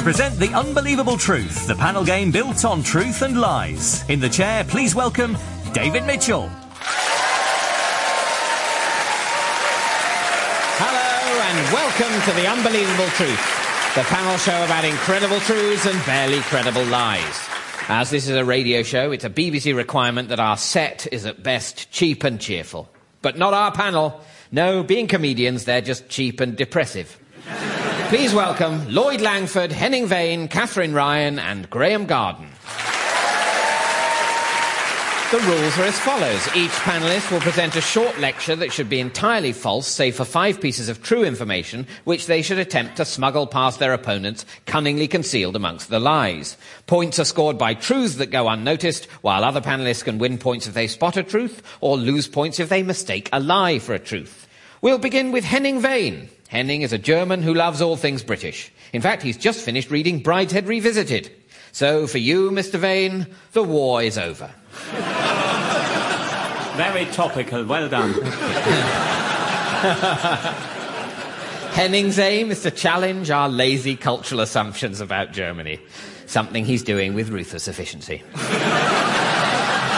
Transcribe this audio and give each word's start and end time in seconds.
We 0.00 0.04
present 0.04 0.38
The 0.38 0.54
Unbelievable 0.54 1.18
Truth, 1.18 1.66
the 1.66 1.74
panel 1.74 2.06
game 2.06 2.30
built 2.30 2.64
on 2.64 2.82
truth 2.82 3.20
and 3.20 3.38
lies. 3.38 4.02
In 4.08 4.18
the 4.18 4.30
chair, 4.30 4.64
please 4.64 4.94
welcome 4.94 5.36
David 5.74 6.06
Mitchell. 6.06 6.48
Hello 10.78 11.42
and 11.42 11.70
welcome 11.70 12.18
to 12.22 12.32
The 12.40 12.48
Unbelievable 12.48 13.08
Truth, 13.08 13.94
the 13.94 14.04
panel 14.04 14.38
show 14.38 14.64
about 14.64 14.86
incredible 14.86 15.38
truths 15.40 15.84
and 15.84 16.02
barely 16.06 16.40
credible 16.44 16.86
lies. 16.86 17.48
As 17.88 18.08
this 18.08 18.26
is 18.26 18.36
a 18.36 18.44
radio 18.44 18.82
show, 18.82 19.12
it's 19.12 19.24
a 19.24 19.30
BBC 19.30 19.76
requirement 19.76 20.30
that 20.30 20.40
our 20.40 20.56
set 20.56 21.08
is 21.12 21.26
at 21.26 21.42
best 21.42 21.90
cheap 21.90 22.24
and 22.24 22.40
cheerful. 22.40 22.88
But 23.20 23.36
not 23.36 23.52
our 23.52 23.70
panel. 23.70 24.22
No, 24.50 24.82
being 24.82 25.08
comedians, 25.08 25.66
they're 25.66 25.82
just 25.82 26.08
cheap 26.08 26.40
and 26.40 26.56
depressive. 26.56 27.18
Please 28.10 28.34
welcome 28.34 28.92
Lloyd 28.92 29.20
Langford, 29.20 29.70
Henning 29.70 30.08
Wehn, 30.08 30.50
Katherine 30.50 30.92
Ryan, 30.92 31.38
and 31.38 31.70
Graeme 31.70 32.06
Garden. 32.06 32.48
The 35.30 35.38
rules 35.38 35.78
are 35.78 35.84
as 35.84 35.96
follows. 36.00 36.48
Each 36.56 36.72
panelist 36.72 37.30
will 37.30 37.38
present 37.38 37.76
a 37.76 37.80
short 37.80 38.18
lecture 38.18 38.56
that 38.56 38.72
should 38.72 38.88
be 38.88 38.98
entirely 38.98 39.52
false, 39.52 39.86
save 39.86 40.16
for 40.16 40.24
five 40.24 40.60
pieces 40.60 40.88
of 40.88 41.04
true 41.04 41.22
information, 41.22 41.86
which 42.02 42.26
they 42.26 42.42
should 42.42 42.58
attempt 42.58 42.96
to 42.96 43.04
smuggle 43.04 43.46
past 43.46 43.78
their 43.78 43.92
opponents, 43.92 44.44
cunningly 44.66 45.06
concealed 45.06 45.54
amongst 45.54 45.88
the 45.88 46.00
lies. 46.00 46.56
Points 46.88 47.20
are 47.20 47.24
scored 47.24 47.58
by 47.58 47.74
truths 47.74 48.16
that 48.16 48.32
go 48.32 48.48
unnoticed, 48.48 49.04
while 49.22 49.44
other 49.44 49.60
panelists 49.60 50.02
can 50.02 50.18
win 50.18 50.36
points 50.36 50.66
if 50.66 50.74
they 50.74 50.88
spot 50.88 51.16
a 51.16 51.22
truth, 51.22 51.62
or 51.80 51.96
lose 51.96 52.26
points 52.26 52.58
if 52.58 52.70
they 52.70 52.82
mistake 52.82 53.28
a 53.32 53.38
lie 53.38 53.78
for 53.78 53.94
a 53.94 54.00
truth. 54.00 54.48
We'll 54.82 54.98
begin 54.98 55.30
with 55.30 55.44
Henning 55.44 55.80
Wehn. 55.80 56.28
Henning 56.50 56.82
is 56.82 56.92
a 56.92 56.98
German 56.98 57.42
who 57.44 57.54
loves 57.54 57.80
all 57.80 57.96
things 57.96 58.24
British. 58.24 58.72
In 58.92 59.00
fact, 59.00 59.22
he's 59.22 59.36
just 59.36 59.60
finished 59.60 59.88
reading 59.88 60.20
Brideshead 60.20 60.66
Revisited. 60.66 61.30
So, 61.70 62.08
for 62.08 62.18
you, 62.18 62.50
Mr. 62.50 62.76
Wehn, 62.80 63.32
the 63.52 63.62
war 63.62 64.02
is 64.02 64.18
over. 64.18 64.52
Very 66.76 67.04
topical. 67.12 67.64
Well 67.64 67.88
done. 67.88 68.14
Henning's 71.70 72.18
aim 72.18 72.50
is 72.50 72.62
to 72.62 72.72
challenge 72.72 73.30
our 73.30 73.48
lazy 73.48 73.94
cultural 73.94 74.40
assumptions 74.40 75.00
about 75.00 75.30
Germany, 75.30 75.78
something 76.26 76.64
he's 76.64 76.82
doing 76.82 77.14
with 77.14 77.28
ruthless 77.28 77.68
efficiency. 77.68 78.24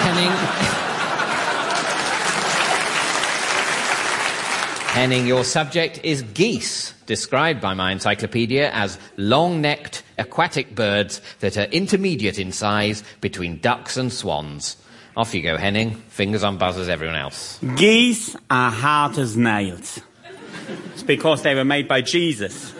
Henning. 0.04 0.81
Henning, 4.92 5.26
your 5.26 5.42
subject 5.42 6.00
is 6.04 6.20
geese, 6.34 6.92
described 7.06 7.62
by 7.62 7.72
my 7.72 7.92
encyclopedia 7.92 8.70
as 8.72 8.98
long 9.16 9.62
necked 9.62 10.02
aquatic 10.18 10.74
birds 10.74 11.22
that 11.40 11.56
are 11.56 11.64
intermediate 11.72 12.38
in 12.38 12.52
size 12.52 13.02
between 13.22 13.58
ducks 13.60 13.96
and 13.96 14.12
swans. 14.12 14.76
Off 15.16 15.34
you 15.34 15.40
go, 15.40 15.56
Henning. 15.56 15.94
Fingers 16.10 16.44
on 16.44 16.58
buzzers, 16.58 16.90
everyone 16.90 17.16
else. 17.16 17.58
Geese 17.74 18.36
are 18.50 18.70
hard 18.70 19.16
as 19.16 19.34
nails. 19.34 19.98
It's 20.92 21.02
because 21.02 21.40
they 21.40 21.54
were 21.54 21.64
made 21.64 21.88
by 21.88 22.02
Jesus. 22.02 22.72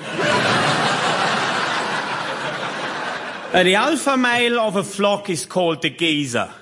The 3.52 3.74
alpha 3.74 4.18
male 4.18 4.60
of 4.60 4.76
a 4.76 4.84
flock 4.84 5.30
is 5.30 5.46
called 5.46 5.80
the 5.80 5.88
geezer. 5.88 6.52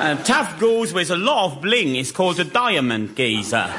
Uh, 0.00 0.16
a 0.18 0.24
tough 0.24 0.58
goose 0.58 0.94
with 0.94 1.10
a 1.10 1.16
lot 1.16 1.52
of 1.52 1.60
bling 1.60 1.94
is 1.94 2.10
called 2.10 2.40
a 2.40 2.44
diamond 2.44 3.14
geezer. 3.14 3.70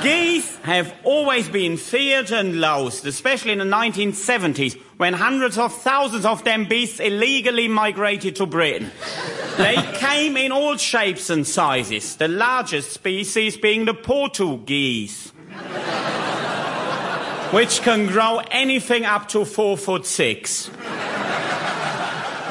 Geese 0.00 0.56
have 0.58 0.94
always 1.02 1.48
been 1.48 1.76
feared 1.76 2.30
and 2.30 2.60
loathed, 2.60 3.04
especially 3.04 3.50
in 3.50 3.58
the 3.58 3.64
1970s, 3.64 4.78
when 4.96 5.12
hundreds 5.12 5.58
of 5.58 5.74
thousands 5.74 6.24
of 6.24 6.44
them 6.44 6.66
beasts 6.66 7.00
illegally 7.00 7.66
migrated 7.66 8.36
to 8.36 8.46
Britain. 8.46 8.92
They 9.56 9.74
came 9.94 10.36
in 10.36 10.52
all 10.52 10.76
shapes 10.76 11.30
and 11.30 11.44
sizes, 11.44 12.14
the 12.14 12.28
largest 12.28 12.92
species 12.92 13.56
being 13.56 13.86
the 13.86 13.94
Portuguese, 13.94 15.30
which 17.50 17.80
can 17.80 18.06
grow 18.06 18.40
anything 18.52 19.04
up 19.04 19.26
to 19.30 19.44
four 19.44 19.76
foot 19.76 20.06
six. 20.06 20.70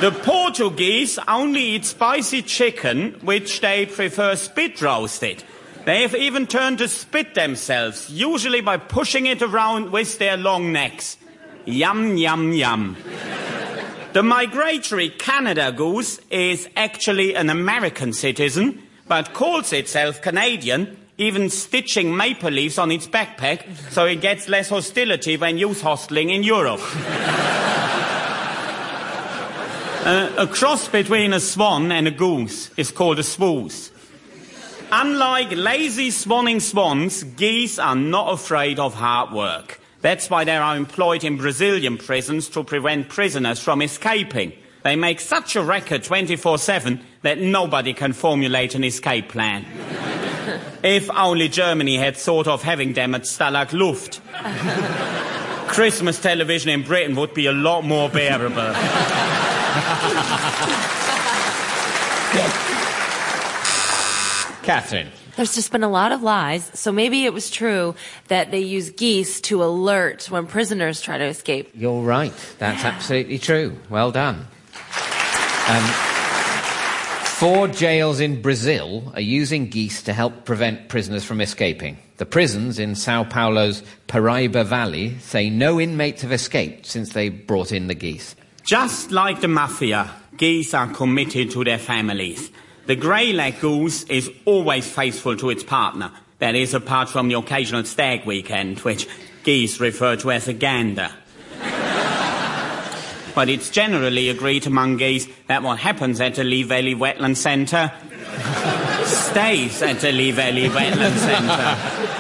The 0.04 0.12
Portuguese 0.12 1.18
only 1.30 1.62
eat 1.62 1.86
spicy 1.86 2.42
chicken, 2.42 3.14
which 3.22 3.62
they 3.62 3.86
prefer 3.86 4.36
spit 4.36 4.82
roasted. 4.82 5.46
They 5.86 6.02
have 6.02 6.14
even 6.14 6.46
turned 6.46 6.80
to 6.80 6.90
spit 6.90 7.36
themselves, 7.36 8.10
usually 8.10 8.60
by 8.60 8.76
pushing 8.76 9.28
it 9.28 9.42
around 9.42 9.94
with 9.94 10.20
their 10.20 10.36
long 10.36 10.74
necks. 10.74 11.16
Yum, 11.64 12.18
yum, 12.18 12.52
yum. 12.52 12.98
The 14.12 14.24
migratory 14.24 15.08
Canada 15.08 15.72
goose 15.72 16.20
is 16.30 16.68
actually 16.76 17.34
an 17.34 17.50
American 17.50 18.12
citizen, 18.12 18.84
but 19.08 19.32
calls 19.32 19.72
itself 19.72 20.22
Canadian, 20.22 20.98
even 21.18 21.50
stitching 21.50 22.18
maple 22.18 22.52
leaves 22.52 22.78
on 22.78 22.92
its 22.92 23.08
backpack 23.08 23.64
so 23.92 24.04
it 24.04 24.20
gets 24.20 24.50
less 24.50 24.68
hostility 24.68 25.38
when 25.38 25.58
youth 25.58 25.82
hosteling 25.82 26.30
in 26.30 26.44
Europe. 26.44 26.82
Uh, 30.06 30.30
a 30.38 30.48
cross 30.48 30.90
between 30.90 31.32
a 31.32 31.40
swan 31.40 31.90
and 31.90 32.10
a 32.10 32.12
goose 32.12 32.70
is 32.76 32.92
called 32.92 33.20
a 33.20 33.24
swoose. 33.24 33.90
Unlike 34.92 35.52
lazy 35.52 36.10
swanning 36.10 36.62
swans, 36.62 37.24
geese 37.24 37.80
are 37.80 37.96
not 37.96 38.34
afraid 38.34 38.80
of 38.80 38.96
hard 38.96 39.32
work. 39.32 39.80
That's 40.02 40.30
why 40.30 40.44
they 40.44 40.58
are 40.58 40.76
employed 40.76 41.24
in 41.24 41.38
Brazilian 41.38 41.98
prisons 41.98 42.50
to 42.50 42.66
prevent 42.66 43.08
prisoners 43.08 43.62
from 43.62 43.82
escaping. 43.82 44.52
They 44.84 44.98
make 44.98 45.22
such 45.22 45.56
a 45.56 45.64
record 45.64 46.04
24 46.04 46.58
7 46.58 47.00
that 47.22 47.40
nobody 47.40 47.94
can 47.94 48.12
formulate 48.12 48.76
an 48.76 48.84
escape 48.84 49.30
plan. 49.30 49.66
if 50.84 51.10
only 51.12 51.48
Germany 51.48 51.96
had 51.96 52.18
thought 52.18 52.48
of 52.48 52.62
having 52.62 52.92
them 52.92 53.16
at 53.16 53.22
Stalag 53.22 53.72
Luft. 53.72 54.20
Christmas 55.70 56.20
television 56.20 56.72
in 56.72 56.84
Britain 56.84 57.16
would 57.16 57.34
be 57.34 57.46
a 57.46 57.54
lot 57.54 57.84
more 57.84 58.10
bearable. 58.10 58.74
Katherine. 64.64 65.10
There's 65.36 65.56
just 65.56 65.72
been 65.72 65.84
a 65.84 65.90
lot 65.90 66.12
of 66.12 66.22
lies, 66.22 66.70
so 66.76 66.92
maybe 66.92 67.26
it 67.26 67.34
was 67.34 67.50
true 67.50 67.96
that 68.28 68.52
they 68.52 68.60
use 68.60 68.92
geese 68.92 69.42
to 69.42 69.64
alert 69.64 70.30
when 70.30 70.46
prisoners 70.46 71.02
try 71.02 71.18
to 71.18 71.26
escape. 71.26 71.72
You're 71.74 72.04
right. 72.04 72.34
That's 72.60 72.84
absolutely 72.86 73.40
true. 73.40 73.76
Well 73.90 74.12
done. 74.12 74.46
Um, 75.68 75.84
four 77.24 77.68
jails 77.68 78.20
in 78.20 78.44
Brazil 78.44 79.12
are 79.16 79.22
using 79.22 79.70
geese 79.70 80.04
to 80.04 80.14
help 80.14 80.46
prevent 80.46 80.88
prisoners 80.88 81.24
from 81.24 81.42
escaping. 81.42 81.98
The 82.18 82.28
prisons 82.28 82.78
in 82.78 82.94
Sao 82.94 83.24
Paulo's 83.24 83.82
Paraíba 84.08 84.64
Valley 84.66 85.18
say 85.18 85.50
no 85.50 85.80
inmates 85.82 86.22
have 86.22 86.32
escaped 86.32 86.86
since 86.86 87.14
they 87.14 87.30
brought 87.30 87.72
in 87.72 87.88
the 87.88 87.96
geese. 87.96 88.36
Just 88.64 89.12
like 89.12 89.42
the 89.42 89.50
mafia, 89.50 90.10
geese 90.38 90.74
are 90.74 90.88
committed 90.88 91.52
to 91.52 91.66
their 91.66 91.78
families. 91.78 92.50
The 92.86 92.96
greylag 92.96 93.60
goose 93.60 94.04
is 94.04 94.32
always 94.46 94.90
faithful 94.90 95.36
to 95.38 95.50
its 95.50 95.64
partner. 95.64 96.12
That 96.40 96.56
is, 96.56 96.74
apart 96.74 97.10
from 97.10 97.28
the 97.28 97.36
occasional 97.36 97.84
stag 97.84 98.26
weekend, 98.26 98.80
which 98.80 99.08
geese 99.44 99.82
refer 99.82 100.16
to 100.18 100.32
as 100.32 100.48
a 100.48 100.54
gander. 100.54 101.12
but 103.36 103.50
it's 103.50 103.70
generally 103.70 104.30
agreed 104.30 104.66
among 104.66 104.96
geese 104.98 105.28
that 105.48 105.62
what 105.62 105.80
happens 105.80 106.22
at 106.22 106.36
the 106.36 106.46
Lee 106.46 106.64
Valley 106.64 106.96
Wetland 106.96 107.36
Centre 107.36 107.92
stays 109.06 109.82
at 109.82 110.00
the 110.00 110.12
Lee 110.14 110.32
Valley 110.32 110.70
Wetland 110.70 111.18
Centre. 111.18 112.14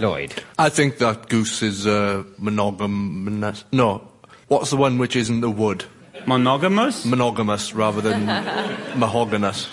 Lloyd. 0.00 0.42
I 0.58 0.68
think 0.70 0.98
that 0.98 1.28
goose 1.28 1.62
is 1.62 1.86
uh, 1.86 2.24
monogamous. 2.38 3.64
No, 3.72 4.08
what's 4.48 4.70
the 4.70 4.76
one 4.76 4.98
which 4.98 5.16
isn't 5.16 5.40
the 5.40 5.50
wood? 5.50 5.84
Monogamous? 6.26 7.04
Monogamous 7.04 7.72
rather 7.74 8.00
than 8.00 8.26
mahoganyous. 8.98 9.68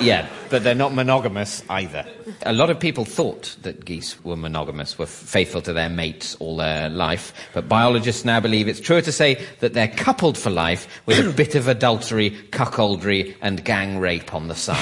Yeah, 0.00 0.28
but 0.50 0.62
they're 0.62 0.74
not 0.74 0.94
monogamous 0.94 1.62
either. 1.70 2.04
A 2.42 2.52
lot 2.52 2.68
of 2.70 2.78
people 2.78 3.04
thought 3.04 3.56
that 3.62 3.84
geese 3.84 4.22
were 4.24 4.36
monogamous, 4.36 4.98
were 4.98 5.06
faithful 5.06 5.62
to 5.62 5.72
their 5.72 5.88
mates 5.88 6.34
all 6.36 6.56
their 6.56 6.90
life, 6.90 7.32
but 7.54 7.68
biologists 7.68 8.24
now 8.24 8.40
believe 8.40 8.68
it's 8.68 8.80
truer 8.80 9.00
to 9.00 9.12
say 9.12 9.42
that 9.60 9.72
they're 9.72 9.88
coupled 9.88 10.36
for 10.36 10.50
life 10.50 10.86
with 11.06 11.26
a 11.26 11.32
bit 11.36 11.54
of 11.54 11.66
adultery, 11.66 12.30
cuckoldry, 12.50 13.34
and 13.40 13.64
gang 13.64 13.98
rape 13.98 14.34
on 14.34 14.48
the 14.48 14.54
side. 14.54 14.76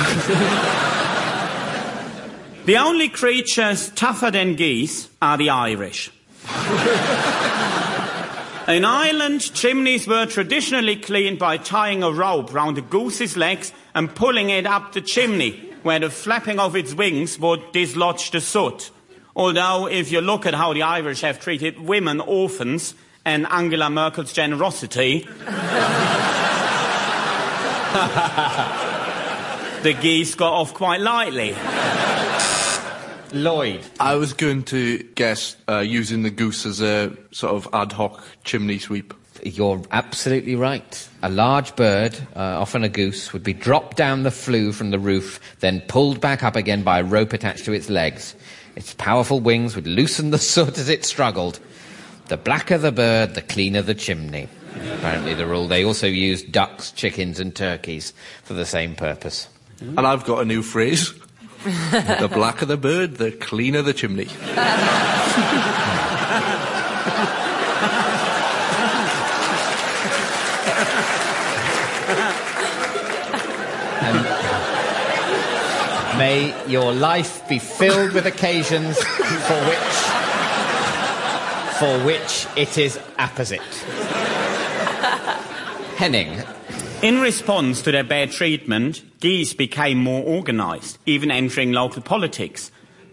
The 2.64 2.78
only 2.78 3.08
creatures 3.08 3.90
tougher 3.90 4.30
than 4.30 4.56
geese 4.56 5.08
are 5.20 5.36
the 5.36 5.50
Irish. 5.50 6.10
In 8.66 8.84
Ireland, 8.84 9.52
chimneys 9.54 10.06
were 10.06 10.26
traditionally 10.26 10.96
cleaned 10.96 11.38
by 11.38 11.58
tying 11.58 12.02
a 12.02 12.10
rope 12.10 12.54
round 12.54 12.78
a 12.78 12.80
goose's 12.80 13.36
legs 13.36 13.72
and 13.94 14.14
pulling 14.14 14.48
it 14.50 14.66
up 14.66 14.92
the 14.92 15.02
chimney. 15.02 15.74
where 15.84 16.00
the 16.00 16.10
flapping 16.10 16.58
of 16.58 16.74
its 16.74 16.94
wings 16.94 17.38
would 17.38 17.70
dislodge 17.72 18.30
the 18.30 18.40
soot. 18.40 18.90
Although, 19.36 19.86
if 19.86 20.10
you 20.10 20.22
look 20.22 20.46
at 20.46 20.54
how 20.54 20.72
the 20.72 20.82
Irish 20.82 21.20
have 21.20 21.40
treated 21.40 21.78
women, 21.78 22.20
orphans, 22.20 22.94
and 23.24 23.46
Angela 23.50 23.90
Merkel's 23.90 24.32
generosity, 24.32 25.20
the 29.82 29.92
geese 30.00 30.34
got 30.34 30.54
off 30.54 30.72
quite 30.72 31.02
lightly. 31.02 31.54
Lloyd. 33.34 33.84
I 33.98 34.14
was 34.14 34.32
going 34.32 34.62
to 34.64 35.02
guess 35.14 35.56
uh, 35.68 35.78
using 35.78 36.22
the 36.22 36.30
goose 36.30 36.64
as 36.64 36.80
a 36.80 37.16
sort 37.32 37.54
of 37.54 37.68
ad 37.72 37.92
hoc 37.92 38.24
chimney 38.44 38.78
sweep. 38.78 39.12
You're 39.42 39.82
absolutely 39.90 40.54
right. 40.54 41.08
A 41.22 41.28
large 41.28 41.76
bird, 41.76 42.16
uh, 42.34 42.60
often 42.60 42.84
a 42.84 42.88
goose, 42.88 43.32
would 43.32 43.42
be 43.42 43.52
dropped 43.52 43.96
down 43.96 44.22
the 44.22 44.30
flue 44.30 44.72
from 44.72 44.90
the 44.90 44.98
roof, 44.98 45.40
then 45.60 45.82
pulled 45.82 46.20
back 46.20 46.42
up 46.42 46.56
again 46.56 46.82
by 46.82 47.00
a 47.00 47.04
rope 47.04 47.32
attached 47.32 47.64
to 47.66 47.72
its 47.72 47.90
legs. 47.90 48.34
Its 48.76 48.94
powerful 48.94 49.40
wings 49.40 49.76
would 49.76 49.86
loosen 49.86 50.30
the 50.30 50.38
soot 50.52 50.78
as 50.78 50.88
it 50.88 51.04
struggled. 51.04 51.60
The 52.28 52.36
blacker 52.36 52.78
the 52.78 52.92
bird, 52.92 53.34
the 53.34 53.42
cleaner 53.42 53.82
the 53.82 53.94
chimney. 53.94 54.48
Apparently, 54.94 55.34
the 55.34 55.46
rule. 55.46 55.68
They 55.68 55.84
also 55.84 56.06
used 56.06 56.50
ducks, 56.50 56.90
chickens, 56.90 57.38
and 57.38 57.54
turkeys 57.54 58.12
for 58.42 58.54
the 58.54 58.64
same 58.64 58.96
purpose. 58.96 59.48
And 59.80 60.00
I've 60.00 60.24
got 60.24 60.40
a 60.40 60.44
new 60.44 60.62
phrase. 60.62 61.12
The 61.64 62.30
blacker 62.32 62.66
the 62.66 62.76
bird, 62.76 63.16
the 63.16 63.32
cleaner 63.32 63.80
the 63.82 63.94
chimney. 63.94 64.28
Um, 74.06 74.22
may 76.18 76.52
your 76.68 76.92
life 76.92 77.48
be 77.48 77.58
filled 77.58 78.12
with 78.12 78.26
occasions 78.26 78.98
for 78.98 79.60
which, 79.64 79.96
for 81.78 81.98
which 82.04 82.46
it 82.56 82.76
is 82.76 82.98
apposite. 83.18 83.62
Henning. 85.96 86.42
In 87.04 87.20
response 87.20 87.82
to 87.82 87.92
their 87.92 88.02
bad 88.02 88.32
treatment, 88.32 89.04
geese 89.20 89.52
became 89.52 89.98
more 89.98 90.24
organized, 90.24 90.96
even 91.04 91.30
entering 91.30 91.72
local 91.72 92.00
politics. 92.00 92.70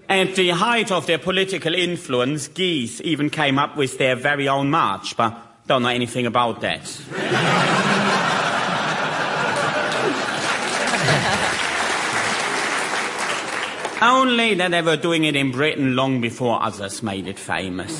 At 0.07 0.35
the 0.35 0.51
height 0.51 0.93
of 0.93 1.07
their 1.07 1.17
political 1.17 1.75
influence, 1.75 2.47
geese 2.47 3.01
even 3.01 3.29
came 3.29 3.59
up 3.59 3.75
with 3.75 3.97
their 3.97 4.15
very 4.15 4.47
own 4.47 4.69
march, 4.69 5.17
but 5.17 5.37
don't 5.67 5.83
know 5.83 5.89
anything 5.89 6.25
about 6.25 6.61
that. 6.61 7.01
Only 14.01 14.53
that 14.53 14.71
they 14.71 14.81
were 14.81 14.95
doing 14.95 15.25
it 15.25 15.35
in 15.35 15.51
Britain 15.51 15.97
long 15.97 16.21
before 16.21 16.63
others 16.63 17.03
made 17.03 17.27
it 17.27 17.37
famous. 17.37 17.91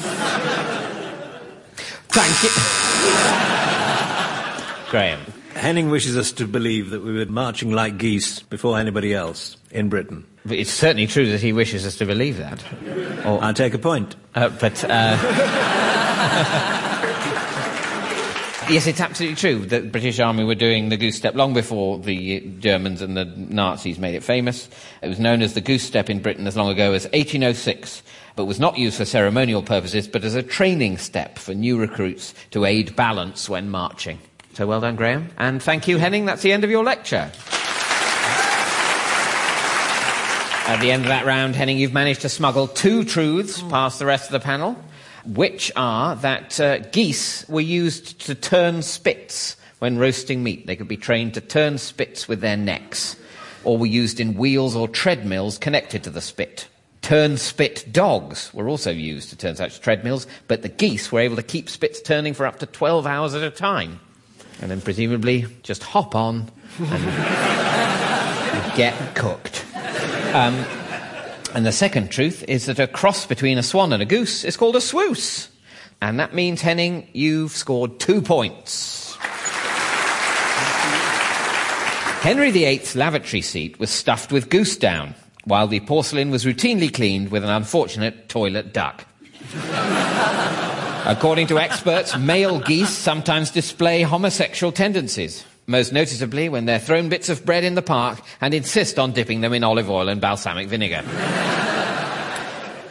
Thank 2.08 2.44
you. 2.44 2.50
Graeme. 4.90 5.41
Henning 5.56 5.89
wishes 5.89 6.18
us 6.18 6.31
to 6.33 6.48
believe 6.48 6.89
that 6.92 7.03
we 7.03 7.13
were 7.13 7.25
marching 7.25 7.71
like 7.71 7.98
geese 7.98 8.39
before 8.39 8.80
anybody 8.80 9.13
else 9.13 9.57
in 9.69 9.89
Britain. 9.89 10.25
But 10.45 10.57
It's 10.57 10.71
certainly 10.71 11.07
true 11.07 11.30
that 11.31 11.42
he 11.42 11.53
wishes 11.53 11.86
us 11.86 11.98
to 11.98 12.06
believe 12.06 12.38
that. 12.38 12.63
Or, 13.25 13.44
I 13.44 13.53
take 13.53 13.74
a 13.74 13.80
point. 13.80 14.15
uh, 14.33 14.50
but 14.50 14.83
uh, 14.83 14.88
yes, 18.69 18.88
it's 18.88 19.00
absolutely 19.01 19.36
true 19.36 19.59
that 19.68 19.83
the 19.83 19.89
British 19.89 20.19
Army 20.19 20.44
were 20.44 20.56
doing 20.56 20.89
the 20.89 20.98
goose 20.98 21.15
step 21.15 21.36
long 21.36 21.53
before 21.53 22.00
the 22.00 22.39
Germans 22.59 23.01
and 23.01 23.15
the 23.15 23.25
Nazis 23.25 24.00
made 24.00 24.15
it 24.15 24.24
famous. 24.24 24.69
It 25.03 25.09
was 25.09 25.19
known 25.19 25.42
as 25.42 25.53
the 25.53 25.62
goose 25.62 25.83
step 25.83 26.09
in 26.09 26.21
Britain 26.21 26.48
as 26.48 26.57
long 26.57 26.69
ago 26.69 26.94
as 26.94 27.03
1806, 27.06 28.01
but 28.36 28.45
was 28.45 28.59
not 28.59 28.77
used 28.77 28.98
for 28.98 29.06
ceremonial 29.06 29.62
purposes, 29.62 30.07
but 30.07 30.24
as 30.24 30.36
a 30.36 30.42
training 30.42 30.98
step 30.98 31.38
for 31.38 31.53
new 31.53 31.77
recruits 31.77 32.33
to 32.51 32.65
aid 32.65 32.95
balance 32.95 33.48
when 33.50 33.69
marching. 33.69 34.18
So 34.53 34.68
well 34.68 34.81
done, 34.81 34.95
Graeme. 34.95 35.30
And 35.38 35.62
thank 35.62 35.88
you, 35.88 35.98
Henning. 35.98 36.25
That's 36.25 36.42
the 36.42 36.51
end 36.51 36.63
of 36.63 36.69
your 36.69 36.83
lecture. 36.83 37.31
At 40.68 40.80
the 40.80 40.92
end 40.92 41.03
of 41.03 41.09
that 41.09 41.25
round, 41.25 41.56
Henning, 41.56 41.77
you've 41.77 41.94
managed 41.94 42.21
to 42.21 42.30
smuggle 42.30 42.68
two 42.68 43.03
truths 43.03 43.62
past 43.63 44.00
the 44.00 44.06
rest 44.06 44.27
of 44.27 44.31
the 44.31 44.39
panel, 44.39 44.77
which 45.25 45.71
are 45.75 46.15
that 46.18 46.59
uh, 46.59 46.77
geese 46.92 47.48
were 47.50 47.59
used 47.59 48.21
to 48.21 48.36
turn 48.36 48.81
spits 48.81 49.57
when 49.80 49.98
roasting 49.98 50.44
meat. 50.44 50.68
They 50.68 50.75
could 50.75 50.88
be 50.88 50.98
trained 50.98 51.33
to 51.33 51.42
turn 51.42 51.77
spits 51.77 52.27
with 52.27 52.42
their 52.42 52.56
necks, 52.56 53.15
or 53.63 53.77
were 53.77 53.86
used 53.86 54.19
in 54.19 54.36
wheels 54.36 54.75
or 54.75 54.88
treadmills 54.88 55.57
connected 55.57 56.03
to 56.03 56.09
the 56.09 56.21
spit. 56.21 56.68
Turn 57.01 57.38
spit 57.38 57.92
dogs 57.92 58.53
were 58.53 58.69
also 58.69 58.92
used 58.92 59.30
to 59.31 59.36
turn 59.36 59.56
such 59.56 59.81
treadmills, 59.81 60.27
but 60.48 60.62
the 60.62 60.69
geese 60.69 61.12
were 61.12 61.19
able 61.19 61.36
to 61.36 61.44
keep 61.44 61.69
spits 61.69 62.01
turning 62.01 62.33
for 62.33 62.45
up 62.45 62.59
to 62.59 62.65
12 62.65 63.07
hours 63.07 63.33
at 63.33 63.44
a 63.44 63.50
time. 63.50 64.00
And 64.62 64.69
then 64.69 64.81
presumably 64.81 65.46
just 65.63 65.84
hop 65.84 66.16
on 66.16 66.50
and 66.80 68.75
get 68.78 69.16
cooked. 69.16 69.66
Um, 70.34 70.54
and 71.54 71.66
the 71.66 71.72
second 71.72 72.12
truth 72.12 72.44
is 72.48 72.68
that 72.68 72.80
a 72.80 72.88
cross 72.88 73.25
between 73.25 73.58
a 73.58 73.63
swan 73.63 73.92
and 73.92 74.02
a 74.02 74.06
goose 74.06 74.46
is 74.46 74.56
called 74.56 74.75
a 74.75 74.80
swoose. 74.80 75.50
And 76.02 76.19
that 76.19 76.34
means, 76.34 76.62
Henning, 76.62 77.08
you've 77.13 77.52
scored 77.52 78.00
two 78.00 78.22
points. 78.22 79.16
Henry 82.22 82.52
VIII's 82.52 82.96
lavatory 82.96 83.42
seat 83.42 83.80
was 83.80 83.90
stuffed 83.90 84.31
with 84.31 84.50
goose 84.50 84.78
down, 84.78 85.16
while 85.44 85.68
the 85.68 85.80
porcelain 85.81 86.30
was 86.31 86.46
routinely 86.46 86.94
cleaned 86.94 87.30
with 87.30 87.44
an 87.44 87.50
unfortunate 87.50 88.30
toilet 88.30 88.74
duck. 88.74 89.06
According 91.06 91.48
to 91.48 91.57
experts, 91.57 92.15
male 92.15 92.59
geese 92.59 92.95
sometimes 92.95 93.50
display 93.50 94.03
homosexual 94.03 94.71
tendencies, 94.71 95.44
most 95.65 95.92
noticeably 95.92 96.48
when 96.48 96.65
they're 96.65 96.77
thrown 96.77 97.09
bits 97.09 97.27
of 97.27 97.44
bread 97.44 97.63
in 97.63 97.74
the 97.74 97.81
park 97.81 98.21
and 98.39 98.53
insist 98.53 99.00
on 99.00 99.12
dipping 99.12 99.42
them 99.42 99.51
in 99.51 99.63
olive 99.63 99.89
oil 99.89 100.09
and 100.09 100.21
balsamic 100.21 100.68
vinegar. 100.68 101.03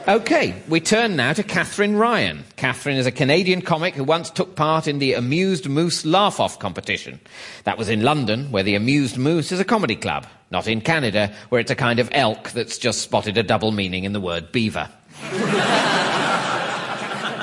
Okay, 0.08 0.60
we 0.68 0.80
turn 0.80 1.14
now 1.14 1.32
to 1.32 1.44
Katherine 1.44 1.94
Ryan. 1.94 2.42
Katherine 2.56 2.96
is 2.96 3.06
a 3.06 3.12
Canadian 3.12 3.62
comic 3.62 3.94
who 3.94 4.02
once 4.02 4.28
took 4.28 4.56
part 4.56 4.88
in 4.88 4.98
the 4.98 5.12
Amused 5.12 5.68
Moose 5.68 6.04
Laugh 6.04 6.40
Off 6.40 6.58
competition. 6.58 7.20
That 7.62 7.78
was 7.78 7.88
in 7.88 8.02
London, 8.02 8.50
where 8.50 8.64
the 8.64 8.74
Amused 8.74 9.18
Moose 9.18 9.52
is 9.52 9.60
a 9.60 9.64
comedy 9.64 9.94
club, 9.94 10.26
not 10.50 10.66
in 10.66 10.80
Canada, 10.80 11.32
where 11.50 11.60
it's 11.60 11.70
a 11.70 11.76
kind 11.76 12.00
of 12.00 12.08
elk 12.10 12.50
that's 12.50 12.76
just 12.76 13.02
spotted 13.02 13.38
a 13.38 13.44
double 13.44 13.70
meaning 13.70 14.02
in 14.02 14.12
the 14.12 14.20
word 14.20 14.50
beaver. 14.50 14.88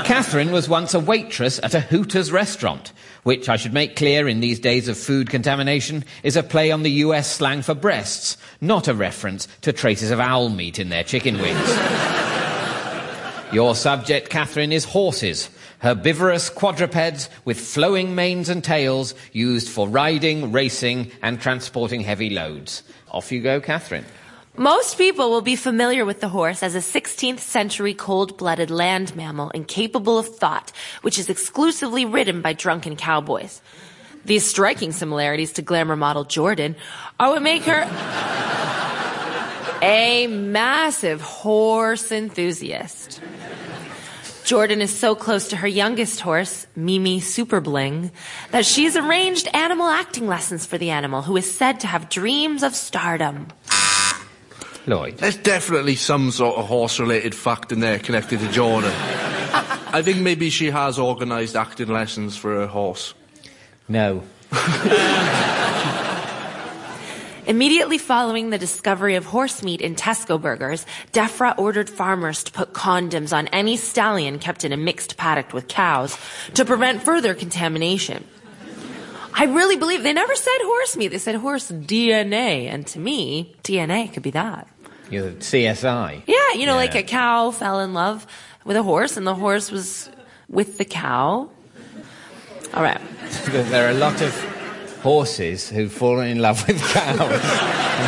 Katherine 0.08 0.54
was 0.54 0.70
once 0.70 0.94
a 0.94 1.02
waitress 1.02 1.60
at 1.64 1.74
a 1.74 1.82
Hooters 1.82 2.32
restaurant, 2.32 2.94
which 3.24 3.50
I 3.50 3.58
should 3.58 3.74
make 3.74 3.98
clear 3.98 4.30
in 4.30 4.40
these 4.40 4.58
days 4.58 4.88
of 4.88 4.98
food 4.98 5.30
contamination 5.30 6.06
is 6.24 6.38
a 6.38 6.44
play 6.44 6.72
on 6.72 6.84
the 6.84 6.92
US 7.04 7.30
slang 7.30 7.62
for 7.62 7.74
breasts, 7.74 8.38
not 8.62 8.88
a 8.88 8.94
reference 8.94 9.50
to 9.64 9.74
traces 9.74 10.10
of 10.10 10.22
owl 10.22 10.48
meat 10.48 10.80
in 10.80 10.88
their 10.88 11.04
chicken 11.04 11.40
wings. 11.40 11.60
Your 13.52 13.76
subject, 13.76 14.30
Katherine, 14.30 14.72
is 14.72 14.86
horses, 14.86 15.50
herbivorous 15.80 16.50
quadrupeds 16.50 17.30
with 17.44 17.60
flowing 17.60 18.16
manes 18.16 18.48
and 18.48 18.64
tails 18.64 19.14
used 19.34 19.68
for 19.68 19.90
riding, 19.90 20.54
racing, 20.54 21.12
and 21.22 21.42
transporting 21.42 22.00
heavy 22.00 22.30
loads. 22.30 22.82
Off 23.12 23.30
you 23.30 23.42
go, 23.42 23.60
Katherine. 23.60 24.06
Most 24.60 24.98
people 24.98 25.30
will 25.30 25.42
be 25.42 25.56
familiar 25.56 26.04
with 26.04 26.20
the 26.20 26.30
horse 26.30 26.64
as 26.64 26.74
a 26.74 26.80
16th 26.80 27.38
century 27.38 27.94
cold-blooded 27.94 28.72
land 28.72 29.16
mammal 29.16 29.52
incapable 29.52 30.18
of 30.18 30.36
thought, 30.36 30.72
which 31.04 31.20
is 31.20 31.30
exclusively 31.30 32.06
ridden 32.06 32.42
by 32.42 32.54
drunken 32.54 32.96
cowboys. 32.96 33.62
These 34.26 34.50
striking 34.50 34.94
similarities 34.94 35.54
to 35.54 35.62
glamour 35.62 35.96
model 35.96 36.24
Jordan 36.24 36.76
are 37.20 37.30
what 37.30 37.44
make 37.44 37.66
her 37.66 37.84
a 39.84 40.26
massive 40.26 41.22
horse 41.22 42.12
enthusiast. 42.12 43.22
Jordan 44.44 44.82
is 44.82 44.98
so 44.98 45.14
close 45.14 45.50
to 45.50 45.58
her 45.58 45.68
youngest 45.68 46.22
horse, 46.22 46.66
Mimi 46.76 47.20
Superbling, 47.20 48.10
that 48.50 48.66
she's 48.66 48.98
arranged 48.98 49.48
animal 49.54 49.86
acting 49.86 50.26
lessons 50.26 50.66
for 50.66 50.80
the 50.80 50.90
animal, 50.90 51.22
who 51.22 51.38
is 51.38 51.54
said 51.56 51.82
to 51.82 51.88
have 51.88 52.10
dreams 52.10 52.64
of 52.64 52.74
stardom. 52.74 53.50
Lloyd. 54.88 55.18
There's 55.18 55.36
definitely 55.36 55.96
some 55.96 56.32
sort 56.32 56.58
of 56.58 56.66
horse-related 56.66 57.36
fact 57.36 57.72
in 57.72 57.82
there 57.82 58.00
connected 58.00 58.40
to 58.40 58.50
Jordan. 58.52 58.94
I 58.94 60.02
think 60.02 60.20
maybe 60.20 60.50
she 60.50 60.70
has 60.70 60.98
organised 60.98 61.56
acting 61.56 61.90
lessons 61.90 62.38
for 62.38 62.56
her 62.56 62.68
horse. 62.68 63.14
No. 63.90 64.24
Immediately 67.48 67.98
following 67.98 68.50
the 68.50 68.58
discovery 68.58 69.16
of 69.16 69.26
horse 69.26 69.64
meat 69.64 69.80
in 69.80 69.96
Tesco 69.96 70.42
burgers, 70.42 70.86
DEFRA 71.14 71.58
ordered 71.58 71.90
farmers 71.90 72.44
to 72.44 72.52
put 72.52 72.74
condoms 72.74 73.32
on 73.32 73.48
any 73.48 73.78
stallion 73.78 74.40
kept 74.40 74.66
in 74.66 74.74
a 74.74 74.78
mixed 74.78 75.16
paddock 75.16 75.54
with 75.54 75.70
cows 75.70 76.18
to 76.56 76.66
prevent 76.66 77.04
further 77.04 77.34
contamination. 77.34 78.26
I 79.34 79.46
really 79.46 79.78
believe 79.78 80.02
they 80.02 80.14
never 80.14 80.36
said 80.36 80.58
horse 80.62 80.98
meat. 80.98 81.10
They 81.10 81.20
said 81.20 81.36
horse 81.36 81.70
DNA. 81.72 82.66
And 82.66 82.88
to 82.88 83.00
me, 83.00 83.56
DNA 83.64 84.12
could 84.12 84.24
be 84.24 84.32
that. 84.32 84.68
You're 85.10 85.30
the 85.32 85.36
CSI. 85.40 86.24
Yeah, 86.28 86.36
you 86.54 86.66
know, 86.66 86.74
Yeah. 86.74 86.86
like 86.86 86.96
a 86.96 87.04
cow 87.04 87.52
fell 87.52 87.80
in 87.80 87.94
love 87.94 88.26
with 88.66 88.76
a 88.78 88.84
horse 88.84 89.18
and 89.18 89.26
the 89.26 89.36
horse 89.36 89.72
was 89.72 90.10
with 90.50 90.78
the 90.78 90.86
cow. 90.86 91.50
All 92.74 92.84
right. 92.84 93.00
there 93.46 93.88
are 93.88 93.92
a 93.92 93.94
lot 93.94 94.22
of 94.22 94.34
horses 95.02 95.70
who've 95.70 95.92
fallen 95.92 96.28
in 96.28 96.40
love 96.40 96.68
with 96.68 96.82
cows. 96.82 97.42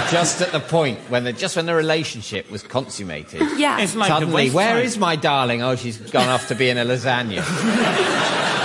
just 0.11 0.41
at 0.41 0.51
the 0.51 0.59
point 0.59 0.99
when 1.09 1.23
the, 1.23 1.31
just 1.33 1.55
when 1.55 1.65
the 1.65 1.73
relationship 1.75 2.51
was 2.51 2.61
consummated. 2.63 3.41
Yeah. 3.57 3.79
It's 3.79 3.95
like 3.95 4.09
Suddenly, 4.09 4.45
West 4.45 4.55
where 4.55 4.75
Side. 4.75 4.85
is 4.85 4.97
my 4.97 5.15
darling? 5.15 5.61
Oh, 5.61 5.75
she's 5.75 5.97
gone 5.97 6.27
off 6.27 6.47
to 6.49 6.55
be 6.55 6.69
in 6.69 6.77
a 6.77 6.83
lasagna. 6.85 7.43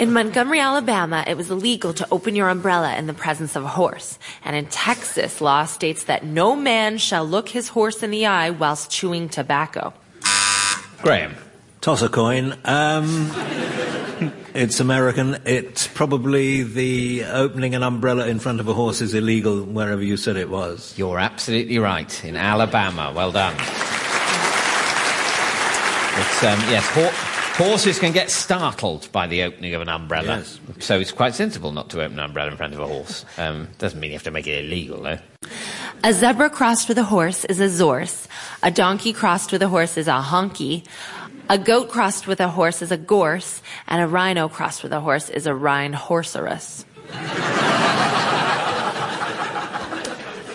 In 0.00 0.14
Montgomery, 0.14 0.60
Alabama, 0.60 1.22
it 1.26 1.36
was 1.36 1.50
illegal 1.50 1.92
to 1.92 2.08
open 2.10 2.34
your 2.34 2.48
umbrella 2.48 2.96
in 2.96 3.06
the 3.06 3.12
presence 3.12 3.54
of 3.54 3.64
a 3.64 3.68
horse. 3.68 4.18
And 4.42 4.56
in 4.56 4.64
Texas, 4.64 5.42
law 5.42 5.66
states 5.66 6.04
that 6.04 6.24
no 6.24 6.56
man 6.56 6.96
shall 6.96 7.26
look 7.26 7.50
his 7.50 7.68
horse 7.68 8.02
in 8.02 8.10
the 8.10 8.24
eye 8.24 8.48
whilst 8.48 8.90
chewing 8.90 9.28
tobacco. 9.28 9.92
Graeme. 11.02 11.34
Toss 11.82 12.00
a 12.00 12.08
coin. 12.08 12.56
Um, 12.64 13.30
it's 14.54 14.80
American. 14.80 15.36
It's 15.44 15.86
probably 15.86 16.62
the 16.62 17.24
opening 17.26 17.74
an 17.74 17.82
umbrella 17.82 18.26
in 18.26 18.38
front 18.38 18.60
of 18.60 18.68
a 18.68 18.72
horse 18.72 19.02
is 19.02 19.12
illegal 19.12 19.62
wherever 19.62 20.02
you 20.02 20.16
said 20.16 20.36
it 20.36 20.48
was. 20.48 20.94
You're 20.96 21.18
absolutely 21.18 21.78
right. 21.78 22.24
In 22.24 22.36
Alabama. 22.36 23.12
Well 23.14 23.32
done. 23.32 23.52
It's, 26.20 26.42
um, 26.42 26.58
yes, 26.70 26.86
ho- 26.88 27.29
horses 27.60 27.98
can 27.98 28.12
get 28.12 28.30
startled 28.30 29.10
by 29.12 29.26
the 29.26 29.42
opening 29.42 29.74
of 29.74 29.82
an 29.82 29.88
umbrella. 29.88 30.38
Yes. 30.38 30.58
So 30.78 30.98
it's 30.98 31.12
quite 31.12 31.34
sensible 31.34 31.72
not 31.72 31.90
to 31.90 32.02
open 32.02 32.18
an 32.18 32.24
umbrella 32.24 32.50
in 32.50 32.56
front 32.56 32.72
of 32.72 32.80
a 32.80 32.86
horse. 32.86 33.24
Um, 33.36 33.68
doesn't 33.78 34.00
mean 34.00 34.10
you 34.10 34.16
have 34.16 34.22
to 34.24 34.30
make 34.30 34.46
it 34.46 34.64
illegal, 34.64 35.02
though. 35.02 35.18
A 36.02 36.12
zebra 36.14 36.48
crossed 36.48 36.88
with 36.88 36.96
a 36.96 37.04
horse 37.04 37.44
is 37.44 37.60
a 37.60 37.66
zorse. 37.66 38.26
A 38.62 38.70
donkey 38.70 39.12
crossed 39.12 39.52
with 39.52 39.62
a 39.62 39.68
horse 39.68 39.98
is 39.98 40.08
a 40.08 40.22
honky. 40.22 40.86
A 41.50 41.58
goat 41.58 41.90
crossed 41.90 42.26
with 42.26 42.40
a 42.40 42.48
horse 42.48 42.80
is 42.80 42.90
a 42.90 42.96
gorse. 42.96 43.60
And 43.86 44.00
a 44.00 44.06
rhino 44.06 44.48
crossed 44.48 44.82
with 44.82 44.92
a 44.92 45.00
horse 45.00 45.28
is 45.28 45.46
a 45.46 45.54
rhinoceros. 45.54 46.86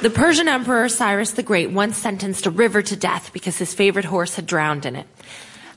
The 0.01 0.11
Persian 0.11 0.47
Emperor 0.47 0.87
Cyrus 0.87 1.31
the 1.31 1.41
Great 1.41 1.71
once 1.71 1.97
sentenced 1.97 2.45
a 2.45 2.51
river 2.51 2.81
to 2.83 2.95
death 2.95 3.31
because 3.33 3.57
his 3.57 3.73
favorite 3.73 4.05
horse 4.05 4.35
had 4.35 4.45
drowned 4.45 4.85
in 4.85 4.95
it. 4.95 5.07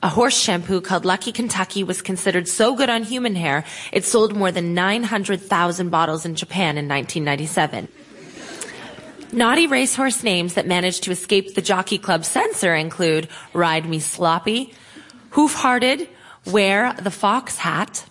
A 0.01 0.07
horse 0.07 0.37
shampoo 0.37 0.79
called 0.79 1.03
Lucky 1.03 1.33
Kentucky 1.33 1.83
was 1.83 2.01
considered 2.01 2.47
so 2.47 2.73
good 2.73 2.89
on 2.89 3.03
human 3.03 3.35
hair, 3.35 3.65
it 3.91 4.05
sold 4.05 4.33
more 4.33 4.51
than 4.51 4.73
900,000 4.73 5.89
bottles 5.89 6.25
in 6.25 6.35
Japan 6.35 6.77
in 6.77 6.87
1997. 6.87 7.89
Naughty 9.33 9.67
racehorse 9.67 10.23
names 10.23 10.53
that 10.53 10.65
managed 10.65 11.03
to 11.03 11.11
escape 11.11 11.53
the 11.53 11.61
Jockey 11.61 11.97
Club 11.97 12.23
censor 12.23 12.73
include 12.73 13.27
Ride 13.53 13.87
Me 13.87 13.99
Sloppy, 13.99 14.73
Hoof 15.31 15.53
Hearted, 15.53 16.07
Wear 16.45 16.93
the 16.93 17.11
Fox 17.11 17.57
Hat, 17.57 18.05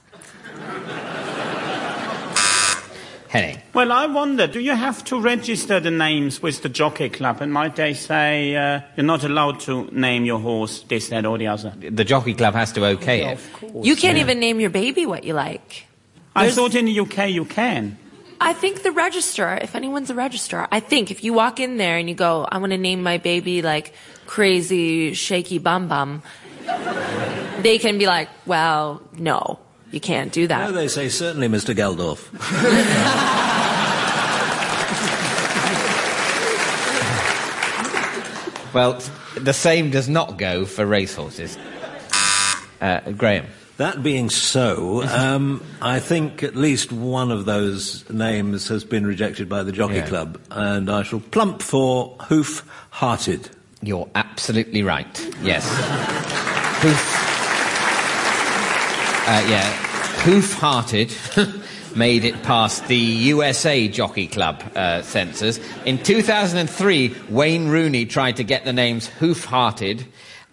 Henning. 3.29 3.61
Well, 3.75 3.93
I 3.93 4.07
wonder, 4.07 4.47
do 4.47 4.59
you 4.59 4.75
have 4.75 5.05
to 5.05 5.21
register 5.21 5.81
the 5.81 5.91
names 5.91 6.41
with 6.43 6.63
the 6.63 6.69
jockey 6.71 7.11
club? 7.11 7.43
And 7.43 7.53
might 7.53 7.77
they 7.77 7.93
say 7.93 8.57
uh, 8.57 8.81
you're 8.97 9.05
not 9.05 9.23
allowed 9.23 9.61
to 9.61 9.85
name 9.93 10.25
your 10.25 10.39
horse 10.41 10.83
this, 10.89 11.09
that, 11.09 11.27
or 11.27 11.37
the 11.37 11.49
other? 11.49 11.75
The 11.79 12.05
Jockey 12.05 12.33
Club 12.35 12.55
has 12.55 12.73
to 12.73 12.85
okay 12.87 13.33
it. 13.33 13.39
You 13.85 13.97
can't 13.97 14.17
even 14.17 14.41
name 14.41 14.61
your 14.61 14.71
baby 14.71 15.05
what 15.05 15.25
you 15.25 15.35
like. 15.35 15.87
I 16.35 16.43
There's- 16.45 16.57
thought 16.57 16.75
in 16.75 16.87
the 16.87 17.01
UK 17.01 17.29
you 17.31 17.45
can. 17.45 17.99
I 18.41 18.53
think 18.53 18.83
the 18.83 18.93
registrar, 18.93 19.59
if 19.61 19.75
anyone's 19.75 20.11
a 20.11 20.15
registrar, 20.15 20.69
I 20.71 20.79
think 20.81 21.11
if 21.11 21.25
you 21.25 21.35
walk 21.35 21.59
in 21.59 21.77
there 21.77 21.99
and 21.99 22.09
you 22.09 22.15
go, 22.15 22.47
I 22.51 22.59
want 22.59 22.71
to 22.71 22.79
name 22.79 23.03
my 23.03 23.19
baby 23.19 23.63
like 23.63 23.93
crazy 24.27 25.13
shaky 25.15 25.59
bum 25.59 25.89
bum, 25.89 26.23
they 27.63 27.79
can 27.79 27.99
be 27.99 28.07
like, 28.07 28.29
well, 28.47 29.03
no, 29.19 29.59
you 29.91 30.01
can't 30.01 30.33
do 30.33 30.47
that. 30.47 30.59
No, 30.67 30.73
that. 30.73 30.79
they 30.79 30.89
say 30.89 31.09
certainly, 31.09 31.49
Mr. 31.49 31.75
Geldof. 31.75 32.29
Well, 38.75 39.03
the 39.35 39.55
same 39.55 39.91
does 39.91 40.09
not 40.09 40.37
go 40.39 40.65
for 40.67 40.85
racehorses. 40.87 41.59
Uh, 42.81 43.01
Graeme. 43.13 43.47
That 43.79 44.03
being 44.03 44.29
so, 44.29 45.03
um, 45.05 45.65
I 45.81 46.01
think 46.01 46.43
at 46.43 46.57
least 46.57 46.93
one 46.93 47.31
of 47.31 47.45
those 47.45 48.09
names 48.11 48.69
has 48.69 48.85
been 48.85 49.07
rejected 49.07 49.49
by 49.49 49.63
the 49.63 49.71
Jockey 49.73 49.97
Yeah. 49.97 50.07
Club, 50.09 50.41
and 50.51 50.91
I 50.91 51.03
shall 51.05 51.21
plump 51.21 51.63
for 51.63 52.17
Hoof 52.29 52.65
Hearted. 52.91 53.49
You're 53.81 54.09
absolutely 54.17 54.83
right. 54.83 55.35
Yes. 55.43 55.65
Hoof. 56.83 57.38
Uh, 59.29 59.47
yeah. 59.47 59.71
Hoof-hearted 60.23 61.15
made 61.95 62.25
it 62.25 62.43
past 62.45 62.89
the 62.89 62.97
USA 62.97 63.87
Jockey 63.87 64.27
Club 64.27 64.63
uh, 64.75 65.03
censors. 65.03 65.61
In 65.85 65.99
2003, 66.03 67.15
Wayne 67.29 67.69
Rooney 67.69 68.07
tried 68.07 68.37
to 68.37 68.43
get 68.43 68.65
the 68.65 68.73
names 68.73 69.07
Hoof-hearted 69.07 70.07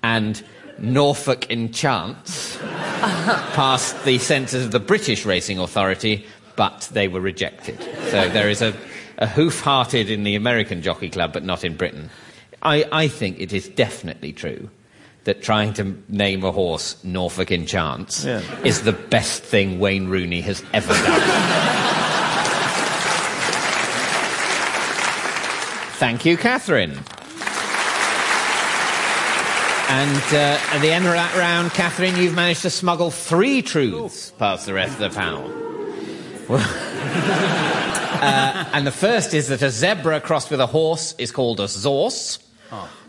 and 0.04 0.44
Norfolk 0.78 1.50
Enchants 1.50 2.58
past 2.62 4.04
the 4.04 4.18
censors 4.18 4.66
of 4.66 4.72
the 4.72 4.82
British 4.82 5.26
Racing 5.26 5.58
Authority, 5.58 6.26
but 6.58 6.90
they 6.92 7.08
were 7.08 7.22
rejected. 7.22 7.82
So 8.10 8.28
there 8.28 8.50
is 8.50 8.62
a, 8.62 8.76
a 9.18 9.26
hoof-hearted 9.26 10.10
in 10.10 10.26
the 10.26 10.36
American 10.36 10.82
Jockey 10.82 11.10
Club, 11.10 11.32
but 11.32 11.46
not 11.46 11.64
in 11.64 11.78
Britain. 11.78 12.10
I, 12.62 12.84
I 12.92 13.08
think 13.08 13.40
it 13.40 13.54
is 13.54 13.70
definitely 13.70 14.34
true 14.34 14.70
that 15.26 15.42
trying 15.44 15.74
to 15.74 15.96
name 16.08 16.44
a 16.44 16.52
horse 16.52 16.96
Norfolk 17.04 17.52
Enchants 17.52 18.24
Yeah. 18.26 18.42
is 18.64 18.84
the 18.84 18.94
best 18.94 19.44
thing 19.44 19.80
Wayne 19.80 20.08
Rooney 20.08 20.42
has 20.42 20.64
ever 20.74 20.94
done. 20.94 21.22
Thank 25.98 26.26
you, 26.26 26.38
Katherine. 26.38 26.92
And 29.88 30.24
uh, 30.34 30.60
at 30.74 30.80
the 30.80 30.90
end 30.92 31.06
of 31.06 31.14
that 31.14 31.36
round, 31.38 31.72
Katherine, 31.72 32.16
you've 32.18 32.36
managed 32.36 32.64
to 32.64 32.70
smuggle 32.70 33.12
three 33.12 33.62
truths 33.62 34.32
past 34.32 34.66
the 34.66 34.74
rest 34.74 35.00
of 35.00 35.00
the 35.00 35.10
panel. 35.10 35.52
Uh, 38.16 38.66
and 38.74 38.88
the 38.88 38.92
first 38.94 39.34
is 39.34 39.50
that 39.50 39.62
a 39.62 39.70
zebra 39.70 40.22
crossed 40.22 40.50
with 40.50 40.60
a 40.62 40.66
horse 40.66 41.14
is 41.18 41.32
called 41.32 41.60
a 41.60 41.66
zorse. 41.66 42.40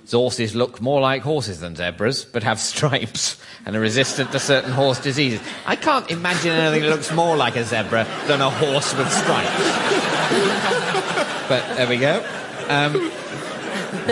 Zorses 0.07 0.55
look 0.55 0.81
more 0.81 1.01
like 1.01 1.23
horses 1.23 1.59
than 1.61 1.75
zebras, 1.75 2.25
but 2.25 2.45
have 2.45 2.61
stripes 2.61 3.37
and 3.65 3.75
are 3.75 3.81
resistant 3.81 4.31
to 4.33 4.39
certain 4.39 4.71
horse 4.71 5.01
diseases. 5.01 5.41
I 5.67 5.75
can't 5.75 6.09
imagine 6.11 6.53
anything 6.53 6.83
that 6.83 6.91
looks 6.91 7.13
more 7.13 7.37
like 7.37 7.57
a 7.57 7.65
zebra 7.65 8.07
than 8.27 8.41
a 8.41 8.49
horse 8.49 8.95
with 8.95 9.13
stripes. 9.13 9.59
but 11.49 11.77
there 11.77 11.89
we 11.89 11.97
go. 11.97 12.25
Um, 12.69 12.93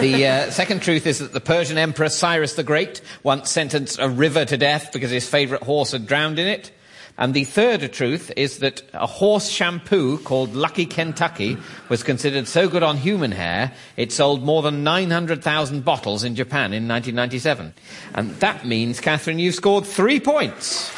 the 0.00 0.26
uh, 0.26 0.50
second 0.50 0.82
truth 0.82 1.06
is 1.06 1.20
that 1.20 1.32
the 1.32 1.40
Persian 1.40 1.78
Emperor 1.78 2.08
Cyrus 2.08 2.54
the 2.54 2.64
Great 2.64 3.00
once 3.22 3.50
sentenced 3.50 4.00
a 4.00 4.08
river 4.08 4.44
to 4.44 4.56
death 4.56 4.92
because 4.92 5.12
his 5.12 5.28
favourite 5.28 5.62
horse 5.62 5.92
had 5.92 6.06
drowned 6.06 6.40
in 6.40 6.48
it. 6.48 6.72
And 7.16 7.32
the 7.32 7.44
third 7.44 7.92
truth 7.92 8.32
is 8.36 8.58
that 8.58 8.82
a 8.92 9.06
horse 9.06 9.48
shampoo 9.48 10.18
called 10.18 10.54
Lucky 10.54 10.84
Kentucky 10.84 11.56
was 11.88 12.02
considered 12.02 12.48
so 12.48 12.68
good 12.68 12.82
on 12.82 12.96
human 12.96 13.30
hair, 13.30 13.72
it 13.96 14.10
sold 14.10 14.42
more 14.42 14.62
than 14.62 14.82
900,000 14.82 15.84
bottles 15.84 16.24
in 16.24 16.34
Japan 16.34 16.72
in 16.72 16.88
1997. 16.88 17.72
And 18.14 18.30
that 18.40 18.66
means, 18.66 18.98
Katherine, 18.98 19.38
you've 19.38 19.54
scored 19.54 19.86
three 19.86 20.18
points. 20.18 20.90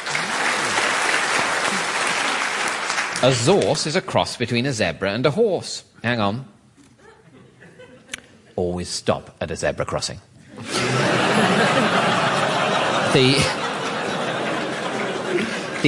A 3.23 3.31
zorse 3.31 3.85
is 3.85 3.95
a 3.95 4.01
cross 4.01 4.37
between 4.37 4.65
a 4.65 4.73
zebra 4.73 5.11
and 5.11 5.25
a 5.25 5.31
horse. 5.31 5.83
Hang 6.03 6.19
on. 6.19 6.45
Always 8.55 8.89
stop 8.89 9.35
at 9.39 9.51
a 9.51 9.55
zebra 9.55 9.85
crossing. 9.85 10.19
the, 13.13 13.56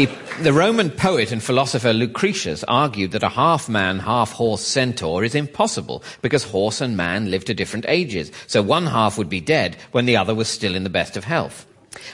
the, 0.05 0.43
the 0.43 0.53
Roman 0.53 0.89
poet 0.91 1.33
and 1.33 1.43
philosopher 1.43 1.91
Lucretius 1.91 2.63
argued 2.69 3.11
that 3.11 3.23
a 3.23 3.27
half 3.27 3.67
man, 3.67 3.99
half 3.99 4.31
horse 4.31 4.61
centaur 4.61 5.25
is 5.25 5.35
impossible 5.35 6.03
because 6.21 6.43
horse 6.43 6.79
and 6.79 6.95
man 6.95 7.29
live 7.29 7.43
to 7.45 7.53
different 7.53 7.83
ages. 7.89 8.31
So 8.47 8.61
one 8.61 8.85
half 8.85 9.17
would 9.17 9.27
be 9.27 9.41
dead 9.41 9.75
when 9.91 10.05
the 10.05 10.15
other 10.15 10.33
was 10.33 10.47
still 10.47 10.73
in 10.73 10.85
the 10.85 10.89
best 10.89 11.17
of 11.17 11.25
health. 11.25 11.65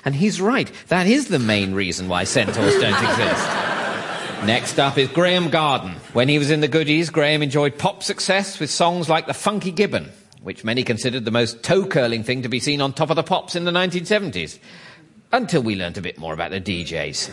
And 0.04 0.16
he's 0.16 0.42
right. 0.42 0.72
That 0.88 1.06
is 1.06 1.28
the 1.28 1.38
main 1.38 1.76
reason 1.76 2.08
why 2.08 2.24
centaurs 2.24 2.74
don't 2.80 3.04
exist. 3.04 3.50
Next 4.46 4.80
up 4.80 4.98
is 4.98 5.10
Graeme 5.10 5.52
Garden. 5.52 5.92
When 6.14 6.28
he 6.28 6.40
was 6.40 6.50
in 6.50 6.62
the 6.62 6.68
goodies, 6.68 7.12
Graeme 7.12 7.44
enjoyed 7.44 7.78
pop 7.78 8.02
success 8.02 8.60
with 8.60 8.72
songs 8.72 9.10
like 9.10 9.28
The 9.28 9.34
Funky 9.36 9.72
Gibbon, 9.72 10.12
which 10.42 10.64
many 10.64 10.84
considered 10.84 11.26
the 11.26 11.30
most 11.30 11.62
toe 11.62 11.86
curling 11.86 12.24
thing 12.24 12.42
to 12.42 12.50
be 12.50 12.60
seen 12.60 12.82
on 12.82 12.94
top 12.94 13.12
of 13.12 13.16
the 13.16 13.22
pops 13.22 13.56
in 13.56 13.66
the 13.66 13.72
1970s. 13.72 14.58
Until 15.32 15.62
we 15.64 15.76
learnt 15.76 15.98
a 15.98 16.02
bit 16.02 16.18
more 16.18 16.34
about 16.34 16.52
the 16.52 16.62
DJs. 16.62 17.30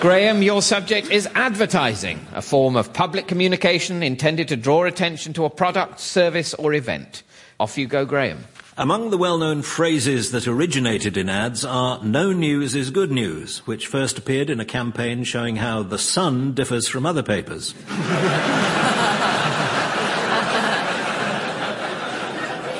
Graeme, 0.00 0.42
your 0.42 0.62
subject 0.62 1.10
is 1.10 1.28
advertising, 1.34 2.26
a 2.34 2.42
form 2.42 2.74
of 2.74 2.92
public 2.92 3.28
communication 3.28 4.02
intended 4.02 4.48
to 4.48 4.56
draw 4.56 4.84
attention 4.84 5.32
to 5.34 5.44
a 5.44 5.50
product, 5.50 6.00
service, 6.00 6.54
or 6.54 6.74
event. 6.74 7.22
Off 7.60 7.78
you 7.78 7.86
go, 7.86 8.04
Graeme. 8.04 8.38
Among 8.76 9.10
the 9.10 9.18
well 9.18 9.38
known 9.38 9.62
phrases 9.62 10.32
that 10.32 10.48
originated 10.48 11.16
in 11.16 11.28
ads 11.28 11.64
are 11.64 12.02
no 12.02 12.32
news 12.32 12.74
is 12.74 12.90
good 12.90 13.12
news, 13.12 13.58
which 13.66 13.86
first 13.86 14.18
appeared 14.18 14.50
in 14.50 14.58
a 14.60 14.64
campaign 14.64 15.24
showing 15.24 15.56
how 15.56 15.82
the 15.82 15.98
sun 15.98 16.54
differs 16.54 16.88
from 16.88 17.06
other 17.06 17.22
papers. 17.22 17.74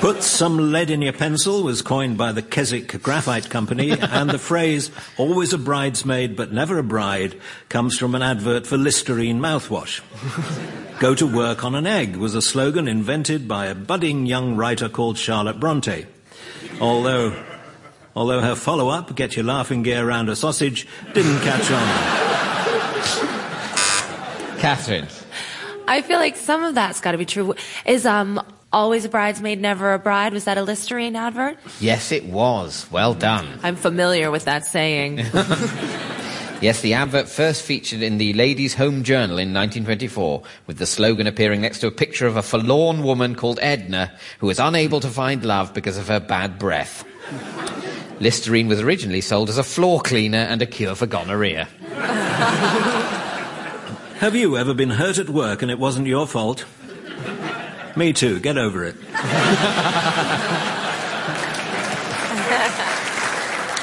Put 0.03 0.25
some 0.25 0.73
lead 0.73 0.91
in 0.91 1.01
your 1.01 1.13
pencil 1.13 1.63
was 1.63 1.81
coined 1.81 2.19
by 2.19 2.33
the 2.33 2.43
Keswick 2.43 3.01
Graphite 3.05 3.49
Company, 3.49 3.93
and 4.01 4.29
the 4.29 4.37
phrase 4.37 4.91
always 5.17 5.53
a 5.53 5.59
bridesmaid 5.59 6.35
but 6.35 6.51
never 6.51 6.77
a 6.77 6.83
bride 6.83 7.41
comes 7.69 7.97
from 7.97 8.17
an 8.17 8.21
advert 8.21 8.67
for 8.67 8.77
Listerine 8.77 9.39
mouthwash. 9.39 10.01
Go 10.99 11.15
to 11.15 11.25
work 11.25 11.65
on 11.65 11.77
an 11.77 11.87
egg 11.87 12.17
was 12.17 12.35
a 12.35 12.43
slogan 12.43 12.89
invented 12.89 13.47
by 13.47 13.67
a 13.67 13.77
budding 13.77 14.27
young 14.27 14.57
writer 14.57 14.89
called 14.89 15.19
Charlotte 15.19 15.61
Bronte. 15.61 16.07
Although, 16.81 17.41
although 18.17 18.41
her 18.41 18.57
follow 18.57 18.89
up, 18.89 19.15
Get 19.15 19.37
Your 19.37 19.45
Laughing 19.45 19.85
Gear 19.85 20.05
Around 20.05 20.31
a 20.31 20.35
Sausage, 20.35 20.89
didn't 21.15 21.39
catch 21.43 21.71
on. 21.71 21.87
Katherine. 24.59 25.07
I 25.87 26.03
feel 26.03 26.19
like 26.19 26.35
some 26.35 26.65
of 26.65 26.75
that's 26.75 27.01
got 27.01 27.13
to 27.13 27.19
be 27.19 27.25
true. 27.25 27.55
Is 27.87 28.05
um 28.05 28.45
always 28.73 29.05
a 29.05 29.09
bridesmaid, 29.09 29.61
never 29.61 29.95
a 29.95 29.99
bride? 29.99 30.33
Was 30.33 30.45
that 30.45 30.59
a 30.59 30.63
Listerine 30.63 31.17
advert? 31.17 31.59
Yes, 31.81 32.13
it 32.13 32.25
was. 32.27 32.87
Well 32.91 33.15
done. 33.15 33.61
I'm 33.63 33.77
familiar 33.77 34.31
with 34.31 34.45
that 34.45 34.67
saying. 34.67 35.23
Yes, 36.63 36.81
the 36.81 36.95
advert 36.95 37.29
first 37.29 37.63
featured 37.65 38.03
in 38.03 38.19
the 38.19 38.35
Ladies' 38.35 38.75
Home 38.75 39.03
Journal 39.03 39.39
in 39.39 39.53
1924, 39.53 40.45
with 40.69 40.79
the 40.79 40.87
slogan 40.87 41.27
appearing 41.27 41.61
next 41.61 41.81
to 41.81 41.89
a 41.89 41.91
picture 41.91 42.29
of 42.29 42.37
a 42.37 42.43
forlorn 42.43 43.03
woman 43.03 43.35
called 43.35 43.59
Edna, 43.61 44.13
who 44.39 44.47
was 44.47 44.61
unable 44.61 45.01
to 45.01 45.09
find 45.09 45.45
love 45.45 45.75
because 45.75 45.99
of 45.99 46.07
her 46.07 46.21
bad 46.21 46.61
breath. 46.61 47.05
Listerine 48.21 48.69
was 48.69 48.81
originally 48.81 49.23
sold 49.23 49.49
as 49.49 49.59
a 49.59 49.65
floor 49.65 50.01
cleaner 50.01 50.39
and 50.39 50.63
a 50.63 50.67
cure 50.67 50.95
for 50.95 51.07
gonorrhea. 51.07 51.65
Have 54.21 54.37
you 54.37 54.57
ever 54.57 54.73
been 54.73 54.91
hurt 54.91 55.19
at 55.19 55.31
work 55.31 55.63
and 55.63 55.71
it 55.73 55.81
wasn't 55.81 56.07
your 56.07 56.29
fault? 56.29 56.65
Me 57.97 58.13
too, 58.13 58.41
get 58.41 58.57
over 58.57 58.85
it. 58.85 58.97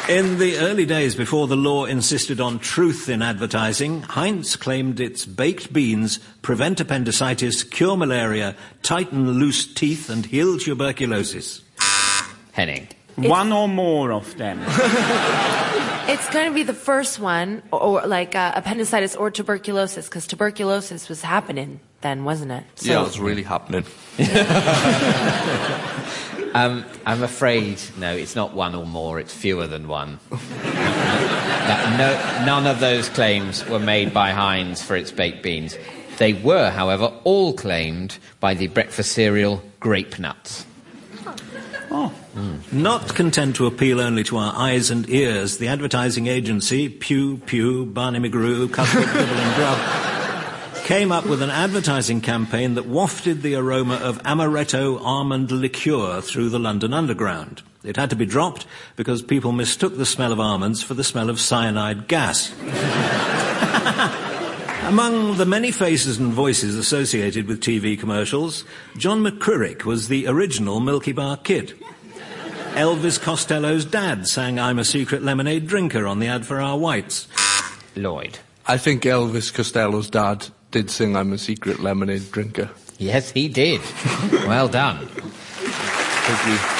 In 0.10 0.40
the 0.40 0.58
early 0.58 0.88
days 0.88 1.14
before 1.14 1.46
the 1.46 1.56
law 1.56 1.86
insisted 1.86 2.42
on 2.42 2.58
truth 2.58 3.10
in 3.10 3.22
advertising, 3.22 4.02
Heinz 4.02 4.56
claimed 4.56 5.00
its 5.00 5.24
baked 5.24 5.72
beans 5.72 6.18
prevent 6.42 6.80
appendicitis, 6.80 7.64
cure 7.64 7.96
malaria, 7.96 8.56
tighten 8.82 9.30
loose 9.34 9.72
teeth, 9.72 10.10
and 10.10 10.26
heal 10.26 10.58
tuberculosis. 10.58 11.62
Henning. 12.54 12.88
One 13.18 13.52
or 13.52 13.68
more 13.68 14.12
of 14.12 14.36
them. 14.38 14.60
it's 16.10 16.28
going 16.32 16.48
to 16.48 16.56
be 16.56 16.64
the 16.64 16.74
first 16.74 17.20
one, 17.20 17.62
or, 17.72 17.80
or 17.80 18.08
like 18.08 18.34
uh, 18.34 18.54
appendicitis 18.56 19.16
or 19.16 19.30
tuberculosis, 19.30 20.06
because 20.08 20.26
tuberculosis 20.26 21.08
was 21.08 21.22
happening 21.22 21.82
then, 22.02 22.24
wasn't 22.24 22.52
it? 22.52 22.64
yeah, 22.82 23.02
it 23.02 23.04
was 23.04 23.20
really 23.20 23.44
happening. 23.44 23.86
Um, 26.52 26.84
I'm 27.06 27.22
afraid, 27.22 27.80
no, 28.00 28.12
it's 28.16 28.36
not 28.36 28.56
one 28.56 28.74
or 28.74 28.84
more, 28.86 29.20
it's 29.20 29.32
fewer 29.32 29.68
than 29.68 29.88
one. 29.88 30.20
That- 30.32 31.96
no, 31.96 32.46
none 32.46 32.66
of 32.66 32.80
those 32.80 33.08
claims 33.08 33.64
were 33.68 33.78
made 33.78 34.16
by 34.16 34.32
Heinz 34.32 34.82
for 34.82 34.96
its 34.96 35.12
baked 35.12 35.44
beans. 35.44 35.78
They 36.18 36.34
were, 36.34 36.72
however, 36.72 37.14
all 37.24 37.54
claimed 37.54 38.18
by 38.40 38.56
the 38.56 38.66
breakfast 38.66 39.12
cereal 39.12 39.62
Grape 39.80 40.18
Nuts. 40.18 40.66
Not 42.72 43.14
content 43.16 43.56
to 43.58 43.68
appeal 43.68 44.00
only 44.02 44.24
to 44.26 44.38
our 44.38 44.54
eyes 44.56 44.90
and 44.90 45.08
ears, 45.10 45.58
the 45.58 45.68
advertising 45.68 46.26
agency, 46.28 46.90
Pugh 46.90 47.38
Pugh, 47.46 47.86
Barney 47.86 48.20
McGrew, 48.20 48.72
Cuthbert 48.74 49.06
Gribble 49.06 49.36
and 49.36 49.56
Grubb, 49.56 49.80
came 50.90 51.12
up 51.12 51.28
with 51.28 51.44
an 51.44 51.52
advertising 51.52 52.20
campaign 52.20 52.74
that 52.74 52.88
wafted 52.88 53.44
the 53.44 53.54
aroma 53.54 53.94
of 53.98 54.18
amaretto 54.24 55.00
almond 55.00 55.52
liqueur 55.52 56.20
through 56.20 56.50
the 56.50 56.58
London 56.58 56.96
Underground. 56.96 57.62
It 57.84 57.96
had 57.96 58.10
to 58.10 58.16
be 58.16 58.26
dropped 58.26 58.66
because 58.96 59.22
people 59.22 59.52
mistook 59.52 59.96
the 59.96 60.06
smell 60.08 60.32
of 60.32 60.40
almonds 60.40 60.82
for 60.82 60.96
the 60.96 61.04
smell 61.04 61.30
of 61.30 61.40
cyanide 61.40 62.08
gas. 62.08 62.52
Among 64.88 65.38
the 65.38 65.46
many 65.46 65.70
faces 65.70 66.18
and 66.18 66.34
voices 66.34 66.76
associated 66.76 67.46
with 67.46 67.62
TV 67.62 67.98
commercials, 67.98 68.66
John 68.98 69.24
McCririck 69.24 69.84
was 69.84 70.08
the 70.08 70.26
original 70.26 70.80
Milky 70.80 71.12
Bar 71.12 71.38
Kid. 71.38 71.76
Elvis 72.72 73.22
Costello's 73.22 73.86
dad 73.86 74.28
sang 74.28 74.60
I'm 74.60 74.80
a 74.80 74.84
Secret 74.84 75.22
Lemonade 75.22 75.68
Drinker 75.68 76.08
on 76.08 76.18
the 76.18 76.26
ad 76.26 76.48
for 76.48 76.60
R. 76.60 76.80
Whites. 76.80 77.28
Lloyd. 77.96 78.40
I 78.66 78.80
think 78.80 79.04
Elvis 79.04 79.54
Costello's 79.54 80.10
dad 80.10 80.48
did 80.72 80.90
sing 80.90 81.16
I'm 81.16 81.34
a 81.34 81.38
secret 81.38 81.80
lemonade 81.80 82.32
drinker. 82.32 82.70
Yes, 82.98 83.32
he 83.32 83.48
did. 83.48 83.82
well 84.32 84.68
done. 84.68 85.08
Thank 85.08 86.48
you. 86.48 86.80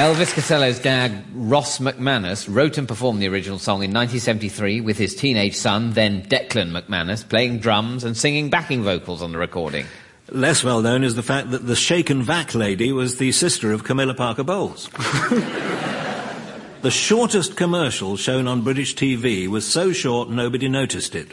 Elvis 0.00 0.32
Costello's 0.32 0.78
dad, 0.78 1.24
Ross 1.34 1.78
McManus, 1.78 2.46
wrote 2.48 2.78
and 2.78 2.86
performed 2.86 3.20
the 3.20 3.26
original 3.28 3.58
song 3.58 3.82
in 3.82 3.90
1973 3.90 4.80
with 4.80 4.96
his 4.96 5.16
teenage 5.16 5.56
son, 5.56 5.94
then 5.94 6.22
Declan 6.22 6.70
McManus, 6.70 7.28
playing 7.28 7.58
drums 7.58 8.04
and 8.04 8.16
singing 8.16 8.50
backing 8.50 8.84
vocals 8.84 9.20
on 9.20 9.32
the 9.32 9.38
recording. 9.38 9.86
Less 10.30 10.62
well 10.62 10.80
known 10.80 11.02
is 11.02 11.16
the 11.16 11.24
fact 11.24 11.50
that 11.50 11.66
the 11.66 11.74
Shake 11.74 12.08
n' 12.08 12.22
Vac 12.22 12.54
lady 12.54 12.92
was 12.92 13.16
the 13.16 13.32
sister 13.32 13.72
of 13.72 13.82
Camilla 13.82 14.14
Parker 14.14 14.44
Bowles. 14.44 14.88
the 16.82 16.90
shortest 16.90 17.56
commercial 17.56 18.16
shown 18.16 18.46
on 18.46 18.62
British 18.62 18.94
TV 18.94 19.48
was 19.48 19.66
so 19.66 19.92
short 19.92 20.30
nobody 20.30 20.68
noticed 20.68 21.16
it. 21.16 21.32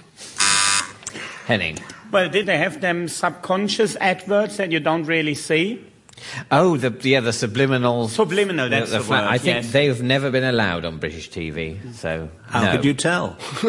Henning. 1.48 1.80
Well, 2.12 2.30
did 2.30 2.46
they 2.46 2.58
have 2.58 2.82
them 2.82 3.08
subconscious 3.08 3.96
adverts 4.02 4.58
that 4.58 4.72
you 4.72 4.82
don't 4.82 5.06
really 5.06 5.34
see? 5.34 5.82
Oh, 6.52 6.78
the, 6.78 6.92
yeah, 7.08 7.22
the 7.22 7.32
subliminal. 7.32 8.10
Subliminal, 8.10 8.70
that's 8.70 8.92
the 8.92 9.00
fa- 9.00 9.12
word, 9.12 9.24
I 9.24 9.38
think 9.38 9.64
yes. 9.64 9.72
they've 9.72 10.04
never 10.04 10.30
been 10.30 10.44
allowed 10.44 10.84
on 10.84 10.98
British 10.98 11.30
TV, 11.30 11.94
so. 11.94 12.30
How 12.48 12.66
no. 12.66 12.72
could 12.74 12.86
you 12.86 12.94
tell? 12.94 13.38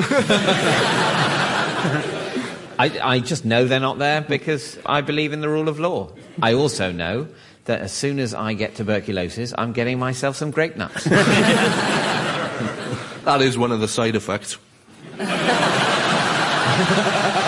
I, 2.81 3.01
I 3.03 3.21
just 3.21 3.45
know 3.45 3.67
they're 3.67 3.79
not 3.79 3.99
there 3.99 4.23
because 4.23 4.77
I 4.85 5.01
believe 5.01 5.33
in 5.33 5.41
the 5.41 5.49
rule 5.49 5.69
of 5.69 5.79
law. 5.79 6.11
I 6.43 6.55
also 6.55 6.91
know 6.91 7.29
that 7.67 7.81
as 7.81 7.93
soon 7.93 8.19
as 8.19 8.35
I 8.35 8.55
get 8.55 8.75
tuberculosis, 8.75 9.55
I'm 9.57 9.73
getting 9.73 10.01
myself 10.01 10.35
some 10.37 10.51
grape 10.51 10.77
nuts. 10.77 11.07
That 13.29 13.43
is 13.43 13.59
one 13.59 13.73
of 13.73 13.81
the 13.81 13.88
side 13.88 14.17
effects. 14.17 14.57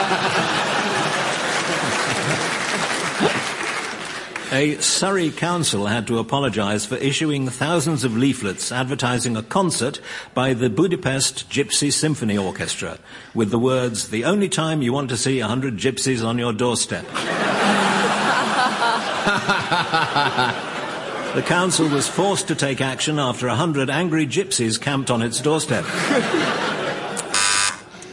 A 4.52 4.78
Surrey 4.78 5.30
council 5.30 5.86
had 5.86 6.08
to 6.08 6.18
apologise 6.18 6.84
for 6.84 6.96
issuing 6.96 7.48
thousands 7.48 8.02
of 8.02 8.16
leaflets 8.16 8.72
advertising 8.72 9.36
a 9.36 9.44
concert 9.44 10.00
by 10.34 10.54
the 10.54 10.68
Budapest 10.68 11.48
Gypsy 11.48 11.92
Symphony 11.92 12.36
Orchestra 12.36 12.98
with 13.32 13.52
the 13.52 13.60
words, 13.60 14.08
the 14.08 14.24
only 14.24 14.48
time 14.48 14.82
you 14.82 14.92
want 14.92 15.08
to 15.10 15.16
see 15.16 15.38
a 15.38 15.46
hundred 15.46 15.76
gypsies 15.76 16.26
on 16.26 16.36
your 16.36 16.52
doorstep. 16.52 17.04
the 21.34 21.42
council 21.42 21.88
was 21.88 22.08
forced 22.08 22.48
to 22.48 22.56
take 22.56 22.80
action 22.80 23.20
after 23.20 23.46
a 23.46 23.54
hundred 23.54 23.88
angry 23.88 24.26
gypsies 24.26 24.80
camped 24.80 25.12
on 25.12 25.22
its 25.22 25.40
doorstep. 25.40 25.84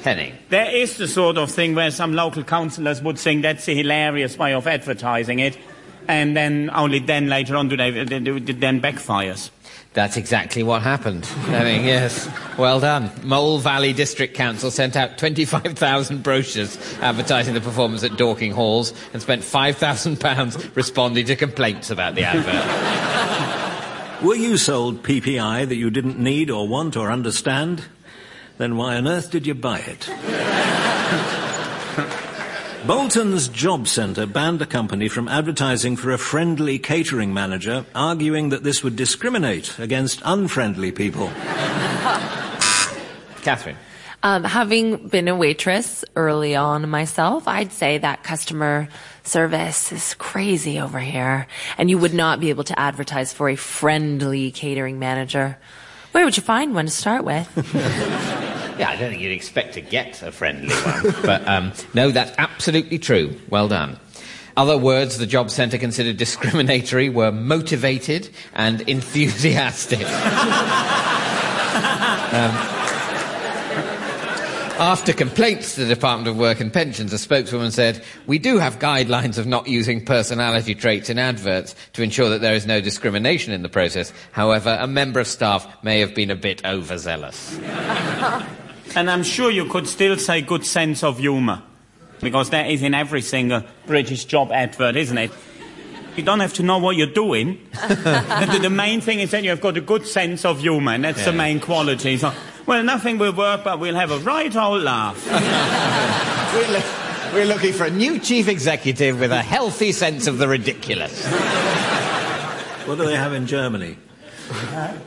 Henning. 0.03 0.35
There 0.49 0.73
is 0.73 0.97
the 0.97 1.07
sort 1.07 1.37
of 1.37 1.49
thing 1.49 1.73
where 1.73 1.89
some 1.89 2.13
local 2.13 2.43
councillors 2.43 3.01
would 3.01 3.17
think 3.17 3.41
that's 3.41 3.67
a 3.67 3.73
hilarious 3.73 4.37
way 4.37 4.53
of 4.53 4.67
advertising 4.67 5.39
it, 5.39 5.57
and 6.07 6.35
then 6.35 6.69
only 6.73 6.99
then 6.99 7.27
later 7.27 7.55
on 7.55 7.67
do 7.69 7.77
they, 7.77 7.91
they, 7.91 8.19
they- 8.19 8.31
it 8.31 8.59
then 8.59 8.81
backfires. 8.81 9.49
That's 9.93 10.15
exactly 10.17 10.61
what 10.61 10.83
happened. 10.83 11.25
Henning, 11.25 11.83
yes. 11.85 12.29
Well 12.55 12.79
done. 12.79 13.09
Mole 13.23 13.57
Valley 13.57 13.93
District 13.93 14.35
Council 14.35 14.69
sent 14.69 14.95
out 14.95 15.17
25,000 15.17 16.21
brochures 16.21 16.77
advertising 17.01 17.55
the 17.55 17.61
performance 17.61 18.03
at 18.03 18.15
Dorking 18.15 18.51
Halls 18.51 18.93
and 19.13 19.21
spent 19.23 19.41
£5,000 19.41 20.75
responding 20.75 21.25
to 21.25 21.35
complaints 21.35 21.89
about 21.89 22.13
the 22.13 22.23
advert. 22.25 24.21
Were 24.23 24.35
you 24.35 24.57
sold 24.57 25.01
PPI 25.01 25.67
that 25.67 25.75
you 25.75 25.89
didn't 25.89 26.19
need 26.19 26.51
or 26.51 26.67
want 26.67 26.95
or 26.95 27.09
understand? 27.11 27.85
Then 28.59 28.77
why 28.77 28.97
on 28.97 29.07
earth 29.07 29.31
did 29.31 29.47
you 29.47 29.55
buy 29.55 29.79
it? 29.79 30.07
Bolton's 32.85 33.47
Job 33.49 33.87
Centre 33.87 34.25
banned 34.25 34.61
a 34.61 34.65
company 34.65 35.07
from 35.09 35.27
advertising 35.27 35.97
for 35.97 36.11
a 36.11 36.17
friendly 36.17 36.79
catering 36.79 37.33
manager, 37.33 37.85
arguing 37.95 38.49
that 38.49 38.63
this 38.63 38.83
would 38.83 38.95
discriminate 38.95 39.77
against 39.79 40.21
unfriendly 40.23 40.91
people. 40.91 41.27
Katherine. 43.41 43.77
Um, 44.23 44.43
having 44.43 45.07
been 45.07 45.27
a 45.27 45.35
waitress 45.35 46.05
early 46.15 46.55
on 46.55 46.89
myself, 46.89 47.47
I'd 47.47 47.71
say 47.71 47.97
that 47.97 48.23
customer 48.23 48.87
service 49.23 49.91
is 49.91 50.13
crazy 50.15 50.79
over 50.79 50.99
here, 50.99 51.47
and 51.77 51.89
you 51.89 51.97
would 51.97 52.13
not 52.13 52.39
be 52.39 52.49
able 52.49 52.63
to 52.65 52.79
advertise 52.79 53.33
for 53.33 53.49
a 53.49 53.55
friendly 53.55 54.51
catering 54.51 54.97
manager. 54.99 55.57
Where 56.11 56.25
would 56.25 56.37
you 56.37 56.43
find 56.43 56.73
one 56.73 56.85
to 56.85 56.91
start 56.91 57.23
with? 57.25 57.47
Yeah, 58.79 58.89
I 58.89 58.95
don't 58.95 59.09
think 59.09 59.21
you'd 59.21 59.31
expect 59.31 59.73
to 59.73 59.81
get 59.81 60.21
a 60.21 60.31
friendly 60.31 60.73
one. 60.73 61.15
but 61.23 61.47
um, 61.47 61.73
no, 61.93 62.11
that's 62.11 62.31
absolutely 62.37 62.99
true. 62.99 63.35
Well 63.49 63.67
done. 63.67 63.99
Other 64.55 64.77
words 64.77 65.17
the 65.17 65.27
job 65.27 65.51
centre 65.51 65.77
considered 65.77 66.17
discriminatory 66.17 67.09
were 67.09 67.31
motivated 67.31 68.29
and 68.53 68.81
enthusiastic. 68.81 70.01
um, 72.33 72.77
after 74.79 75.11
complaints 75.11 75.75
to 75.75 75.85
the 75.85 75.93
Department 75.93 76.27
of 76.27 76.37
Work 76.37 76.59
and 76.59 76.71
Pensions, 76.71 77.11
a 77.13 77.17
spokeswoman 77.17 77.71
said, 77.71 78.03
We 78.27 78.37
do 78.37 78.59
have 78.59 78.79
guidelines 78.79 79.37
of 79.37 79.47
not 79.47 79.67
using 79.67 80.05
personality 80.05 80.75
traits 80.75 81.09
in 81.09 81.17
adverts 81.17 81.75
to 81.93 82.03
ensure 82.03 82.29
that 82.29 82.41
there 82.41 82.53
is 82.53 82.67
no 82.67 82.79
discrimination 82.79 83.53
in 83.53 83.63
the 83.63 83.69
process. 83.69 84.13
However, 84.31 84.77
a 84.79 84.87
member 84.87 85.19
of 85.19 85.27
staff 85.27 85.67
may 85.83 85.99
have 85.99 86.13
been 86.13 86.29
a 86.29 86.35
bit 86.35 86.63
overzealous. 86.65 87.59
And 88.95 89.09
I'm 89.09 89.23
sure 89.23 89.51
you 89.51 89.65
could 89.65 89.87
still 89.87 90.17
say 90.17 90.41
good 90.41 90.65
sense 90.65 91.03
of 91.03 91.19
humour. 91.19 91.61
Because 92.19 92.49
that 92.49 92.69
is 92.69 92.81
in 92.81 92.93
every 92.93 93.21
single 93.21 93.63
British 93.85 94.25
job 94.25 94.51
advert, 94.51 94.95
isn't 94.95 95.17
it? 95.17 95.31
You 96.15 96.23
don't 96.23 96.39
have 96.39 96.53
to 96.53 96.63
know 96.63 96.79
what 96.79 96.95
you're 96.95 97.05
doing. 97.05 97.59
the, 97.73 98.59
the 98.59 98.69
main 98.71 99.01
thing 99.01 99.19
is 99.19 99.29
that 99.31 99.43
you 99.43 99.51
have 99.51 99.61
got 99.61 99.77
a 99.77 99.81
good 99.81 100.07
sense 100.07 100.43
of 100.43 100.59
humour, 100.61 100.93
and 100.93 101.03
that's 101.03 101.23
the 101.25 101.31
main 101.31 101.59
quality. 101.59 102.17
So, 102.17 102.33
well, 102.65 102.83
nothing 102.83 103.19
will 103.19 103.33
work, 103.33 103.63
but 103.63 103.79
we'll 103.79 103.93
have 103.93 104.09
a 104.09 104.17
right 104.19 104.55
old 104.55 104.81
laugh. 104.81 105.23
We're, 106.53 106.67
loo- 106.71 107.33
we're 107.33 107.45
looking 107.45 107.73
for 107.73 107.83
a 107.83 107.89
new 107.91 108.19
chief 108.19 108.47
executive 108.47 109.19
with 109.19 109.31
a 109.31 109.43
healthy 109.43 109.91
sense 109.91 110.25
of 110.25 110.37
the 110.39 110.47
ridiculous. 110.47 111.27
What 112.87 112.97
do 112.97 113.05
they 113.05 113.17
have 113.17 113.33
in 113.33 113.45
Germany? 113.45 113.97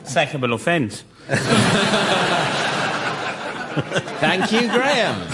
Sackable 0.03 0.53
offence. 0.53 1.03
Thank 4.19 4.51
you, 4.51 4.69
Graeme. 4.69 5.27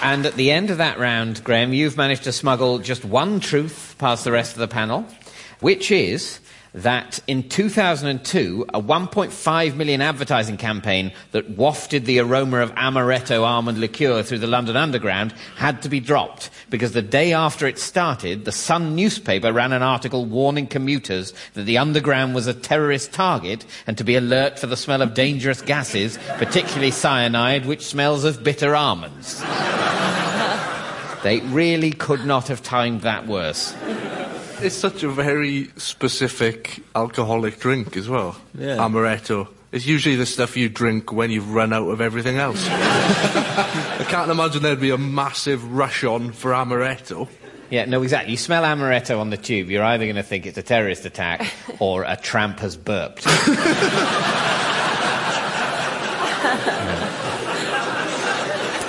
And 0.00 0.26
at 0.26 0.34
the 0.34 0.50
end 0.50 0.70
of 0.70 0.78
that 0.78 0.98
round, 0.98 1.42
Graeme, 1.42 1.72
you've 1.72 1.96
managed 1.96 2.24
to 2.24 2.32
smuggle 2.32 2.78
just 2.78 3.04
one 3.04 3.40
truth 3.40 3.96
past 3.98 4.24
the 4.24 4.32
rest 4.32 4.52
of 4.52 4.60
the 4.60 4.68
panel, 4.68 5.04
which 5.60 5.90
is 5.90 6.40
that 6.82 7.20
in 7.26 7.48
2002, 7.48 8.66
a 8.74 8.80
1.5 8.80 9.76
million 9.76 10.00
advertising 10.00 10.56
campaign 10.56 11.12
that 11.32 11.50
wafted 11.50 12.04
the 12.04 12.18
aroma 12.18 12.58
of 12.58 12.74
amaretto 12.74 13.42
almond 13.42 13.78
liqueur 13.78 14.22
through 14.22 14.38
the 14.38 14.46
London 14.46 14.76
Underground 14.76 15.32
had 15.56 15.82
to 15.82 15.88
be 15.88 16.00
dropped 16.00 16.50
because 16.70 16.92
the 16.92 17.02
day 17.02 17.32
after 17.32 17.66
it 17.66 17.78
started, 17.78 18.44
the 18.44 18.52
Sun 18.52 18.94
newspaper 18.94 19.52
ran 19.52 19.72
an 19.72 19.82
article 19.82 20.24
warning 20.24 20.66
commuters 20.66 21.32
that 21.54 21.64
the 21.64 21.78
Underground 21.78 22.34
was 22.34 22.46
a 22.46 22.54
terrorist 22.54 23.12
target 23.12 23.64
and 23.86 23.98
to 23.98 24.04
be 24.04 24.16
alert 24.16 24.58
for 24.58 24.66
the 24.66 24.76
smell 24.76 25.02
of 25.02 25.14
dangerous 25.14 25.62
gases, 25.62 26.18
particularly 26.36 26.90
cyanide, 26.90 27.66
which 27.66 27.84
smells 27.84 28.24
of 28.24 28.44
bitter 28.44 28.74
almonds. 28.74 29.42
They 31.24 31.40
really 31.40 31.90
could 31.90 32.24
not 32.24 32.46
have 32.46 32.62
timed 32.62 33.00
that 33.00 33.26
worse. 33.26 33.74
It's 34.60 34.74
such 34.74 35.02
a 35.02 35.08
very 35.08 35.70
specific 35.76 36.82
alcoholic 36.94 37.60
drink 37.60 37.96
as 37.96 38.08
well. 38.08 38.36
Yeah. 38.54 38.76
Amaretto. 38.76 39.48
It's 39.70 39.86
usually 39.86 40.16
the 40.16 40.26
stuff 40.26 40.56
you 40.56 40.68
drink 40.68 41.12
when 41.12 41.30
you've 41.30 41.52
run 41.52 41.72
out 41.72 41.88
of 41.88 42.00
everything 42.00 42.38
else. 42.38 42.66
I 42.68 44.04
can't 44.08 44.30
imagine 44.30 44.62
there'd 44.62 44.80
be 44.80 44.90
a 44.90 44.98
massive 44.98 45.72
rush 45.72 46.04
on 46.04 46.32
for 46.32 46.52
amaretto. 46.52 47.28
Yeah, 47.70 47.84
no, 47.84 48.02
exactly. 48.02 48.30
You 48.30 48.38
smell 48.38 48.62
amaretto 48.62 49.20
on 49.20 49.30
the 49.30 49.36
tube, 49.36 49.70
you're 49.70 49.84
either 49.84 50.06
going 50.06 50.16
to 50.16 50.22
think 50.22 50.46
it's 50.46 50.56
a 50.56 50.62
terrorist 50.62 51.04
attack 51.04 51.52
or 51.78 52.04
a 52.04 52.16
tramp 52.16 52.60
has 52.60 52.76
burped. 52.76 53.26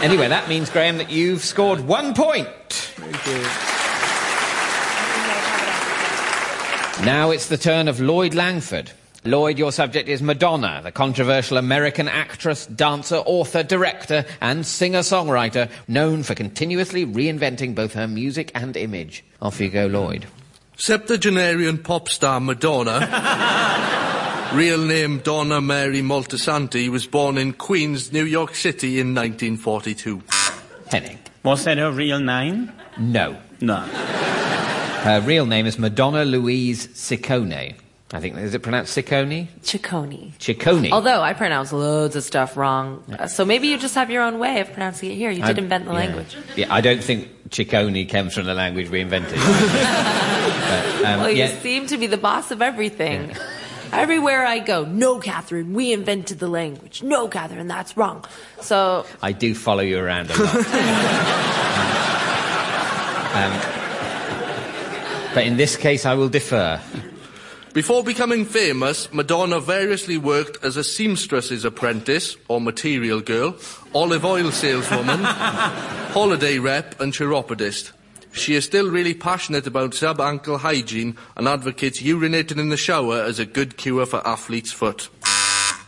anyway, 0.01 0.29
that 0.29 0.45
means, 0.47 0.69
Graeme, 0.69 0.97
that 0.97 1.11
you've 1.11 1.43
scored 1.43 1.81
one 1.81 2.13
point. 2.13 2.47
Now 7.05 7.31
it's 7.31 7.47
the 7.47 7.57
turn 7.57 7.87
of 7.87 8.01
Lloyd 8.01 8.33
Langford. 8.33 8.91
Lloyd, 9.23 9.57
your 9.57 9.71
subject 9.71 10.09
is 10.09 10.21
Madonna, 10.21 10.81
the 10.83 10.91
controversial 10.91 11.57
American 11.57 12.09
actress, 12.09 12.65
dancer, 12.67 13.17
author, 13.17 13.63
director, 13.63 14.25
and 14.41 14.65
singer 14.65 14.99
songwriter 14.99 15.69
known 15.87 16.23
for 16.23 16.35
continuously 16.35 17.05
reinventing 17.05 17.73
both 17.73 17.93
her 17.93 18.07
music 18.07 18.51
and 18.53 18.75
image. 18.75 19.23
Off 19.41 19.61
you 19.61 19.69
go, 19.69 19.87
Lloyd. 19.87 20.27
Septuagenarian 20.75 21.77
pop 21.77 22.09
star 22.09 22.41
Madonna, 22.41 22.99
real 24.53 24.79
name 24.79 25.19
Donna 25.19 25.61
Mary 25.61 26.01
Moltisanti, 26.01 26.89
was 26.89 27.07
born 27.07 27.37
in 27.37 27.53
Queens, 27.53 28.11
New 28.11 28.25
York 28.25 28.55
City 28.55 28.99
in 28.99 29.15
1942. 29.15 30.21
Henning. 30.91 31.19
Was 31.43 31.63
that 31.63 31.77
her 31.77 31.91
real 31.91 32.19
name? 32.19 32.71
No. 32.97 33.37
No. 33.61 33.85
Her 35.03 35.21
real 35.21 35.45
name 35.45 35.65
is 35.65 35.79
Madonna 35.79 36.25
Louise 36.25 36.87
Ciccone. 36.87 37.75
I 38.11 38.19
think, 38.19 38.37
is 38.37 38.53
it 38.53 38.63
pronounced 38.63 38.97
Ciccone? 38.97 39.47
Ciccone. 39.61 40.33
Ciccone. 40.39 40.91
Although 40.91 41.21
I 41.21 41.33
pronounce 41.33 41.71
loads 41.71 42.15
of 42.15 42.23
stuff 42.23 42.57
wrong. 42.57 43.03
Uh, 43.17 43.27
So 43.27 43.45
maybe 43.45 43.67
you 43.67 43.77
just 43.77 43.95
have 43.95 44.09
your 44.09 44.23
own 44.23 44.39
way 44.39 44.59
of 44.61 44.71
pronouncing 44.73 45.11
it 45.11 45.15
here. 45.15 45.29
You 45.31 45.43
did 45.43 45.57
I- 45.57 45.61
invent 45.61 45.85
the 45.85 45.91
yeah. 45.91 45.97
language. 45.97 46.35
Yeah, 46.55 46.73
I 46.73 46.81
don't 46.81 47.03
think 47.03 47.29
Ciccone 47.49 48.09
comes 48.09 48.33
from 48.33 48.45
the 48.45 48.53
language 48.55 48.89
we 48.89 48.99
invented. 48.99 49.35
but, 49.39 51.05
um, 51.05 51.19
Well, 51.21 51.29
you 51.29 51.37
yeah, 51.37 51.59
seem 51.61 51.85
to 51.87 51.97
be 51.97 52.07
the 52.07 52.17
boss 52.17 52.51
of 52.51 52.61
everything. 52.61 53.35
Everywhere 53.93 54.45
I 54.45 54.59
go, 54.59 54.85
no, 54.85 55.19
Katherine, 55.19 55.73
we 55.73 55.93
invented 55.93 56.39
the 56.39 56.47
language. 56.49 57.01
No, 57.03 57.27
Katherine, 57.27 57.67
that's 57.67 57.95
wrong. 57.95 58.25
So, 58.59 59.05
I 59.21 59.31
do 59.31 59.55
follow 59.55 59.81
you 59.81 59.99
around 59.99 60.29
a 60.31 60.43
lot. 60.43 60.55
um, 63.35 63.78
but 65.33 65.45
in 65.45 65.57
this 65.57 65.75
case, 65.75 66.05
I 66.05 66.13
will 66.13 66.29
defer. 66.29 66.79
Before 67.73 68.03
becoming 68.03 68.45
famous, 68.45 69.13
Madonna 69.13 69.59
variously 69.59 70.17
worked 70.17 70.63
as 70.63 70.75
a 70.75 70.81
seamstress's 70.81 71.65
apprentice, 71.65 72.35
or 72.47 72.59
material 72.59 73.21
girl, 73.21 73.55
olive 73.93 74.25
oil 74.25 74.51
saleswoman, 74.51 75.19
holiday 75.23 76.57
rep, 76.57 76.99
and 76.99 77.13
chiropodist. 77.13 77.91
She 78.31 78.55
is 78.55 78.65
still 78.65 78.89
really 78.89 79.13
passionate 79.13 79.67
about 79.67 79.93
sub-ankle 79.93 80.59
hygiene 80.59 81.15
and 81.37 81.47
advocates 81.47 82.01
urinating 82.01 82.57
in 82.57 82.69
the 82.69 82.77
shower 82.77 83.21
as 83.21 83.39
a 83.39 83.45
good 83.45 83.77
cure 83.77 84.05
for 84.05 84.25
athlete's 84.27 84.71
foot. 84.71 85.09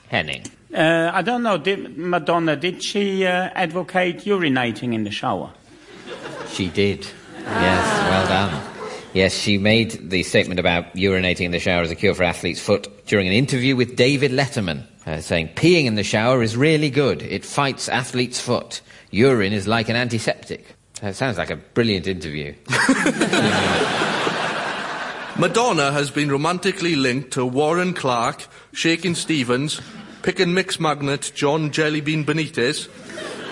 Henning. 0.10 0.46
Uh, 0.74 1.12
I 1.14 1.22
don't 1.22 1.44
know. 1.44 1.58
Did 1.58 1.98
Madonna, 1.98 2.56
did 2.56 2.84
she 2.84 3.26
uh, 3.26 3.50
advocate 3.56 4.20
urinating 4.20 4.94
in 4.94 5.04
the 5.04 5.12
shower? 5.12 5.52
She 6.50 6.68
did. 6.70 7.08
Yes, 7.40 8.10
well 8.10 8.28
done. 8.28 8.71
Yes, 9.14 9.34
she 9.34 9.58
made 9.58 10.10
the 10.10 10.24
statement 10.24 10.60
about 10.60 10.94
urinating 10.96 11.46
in 11.46 11.52
the 11.52 11.60
shower 11.60 11.82
as 11.82 11.92
a 11.92 11.96
cure 11.96 12.14
for 12.14 12.24
athlete's 12.24 12.62
foot 12.62 13.06
during 13.08 13.28
an 13.28 13.34
interview 13.34 13.76
with 13.76 13.98
David 13.98 14.32
Letterman, 14.32 14.86
uh, 15.06 15.20
saying, 15.20 15.50
Peeing 15.50 15.86
in 15.86 15.96
the 15.96 16.04
shower 16.04 16.42
is 16.42 16.56
really 16.56 16.90
good. 16.90 17.22
It 17.22 17.44
fights 17.44 17.90
athlete's 17.90 18.40
foot. 18.40 18.80
Urine 19.10 19.52
is 19.52 19.68
like 19.68 19.90
an 19.90 19.98
antiseptic. 19.98 20.76
That 21.02 21.18
sounds 21.18 21.38
like 21.38 21.50
a 21.50 21.58
brilliant 21.58 22.08
interview. 22.08 22.54
Madonna 25.38 25.92
has 25.92 26.10
been 26.10 26.30
romantically 26.30 26.96
linked 26.96 27.32
to 27.32 27.46
Warren 27.46 27.94
Clark, 27.94 28.48
Shakin' 28.72 29.16
Stevens, 29.16 29.82
pick 30.22 30.40
and 30.40 30.56
mix 30.56 30.80
magnate 30.80 31.34
John 31.36 31.70
Jellybean 31.72 32.24
Benitez, 32.24 32.88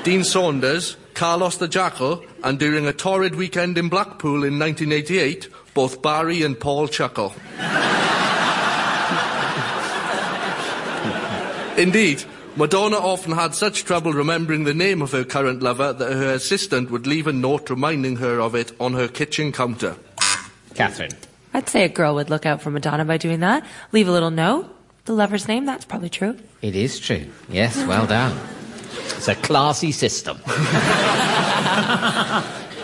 Dean 0.04 0.24
Saunders, 0.24 0.96
Carlos 1.20 1.58
the 1.58 1.68
Jackal, 1.68 2.24
and 2.46 2.58
during 2.58 2.88
a 2.88 2.94
torrid 2.94 3.36
weekend 3.36 3.78
in 3.78 3.90
Blackpool 3.90 4.46
in 4.46 4.58
1988, 4.58 5.50
both 5.74 6.02
Barry 6.02 6.44
and 6.44 6.58
Paul 6.58 6.88
Chuckle. 6.88 7.34
Indeed, 11.78 12.24
Madonna 12.56 12.96
often 12.96 13.34
had 13.34 13.54
such 13.54 13.84
trouble 13.84 14.14
remembering 14.14 14.64
the 14.64 14.74
name 14.74 15.02
of 15.02 15.12
her 15.12 15.26
current 15.26 15.62
lover 15.62 15.92
that 15.92 16.14
her 16.14 16.34
assistant 16.34 16.90
would 16.90 17.06
leave 17.06 17.28
a 17.28 17.34
note 17.34 17.70
reminding 17.70 18.16
her 18.16 18.40
of 18.40 18.56
it 18.56 18.72
on 18.80 18.94
her 18.94 19.10
kitchen 19.10 19.52
counter. 19.52 19.98
Katherine. 20.74 21.12
I'd 21.54 21.68
say 21.68 21.84
a 21.84 21.90
girl 21.90 22.16
would 22.16 22.30
look 22.30 22.46
out 22.46 22.62
for 22.62 22.72
Madonna 22.72 23.04
by 23.04 23.18
doing 23.18 23.42
that. 23.42 23.66
Leave 23.92 24.08
a 24.08 24.12
little 24.14 24.32
note. 24.32 24.74
The 25.04 25.12
lover's 25.12 25.50
name, 25.50 25.66
that's 25.66 25.84
probably 25.84 26.10
true. 26.10 26.38
It 26.62 26.78
is 26.78 26.98
true. 26.98 27.26
Yes, 27.50 27.76
well 27.86 28.08
done. 28.08 28.40
So 29.18 29.32
a 29.32 29.36
classy 29.36 29.92
system. 29.92 30.38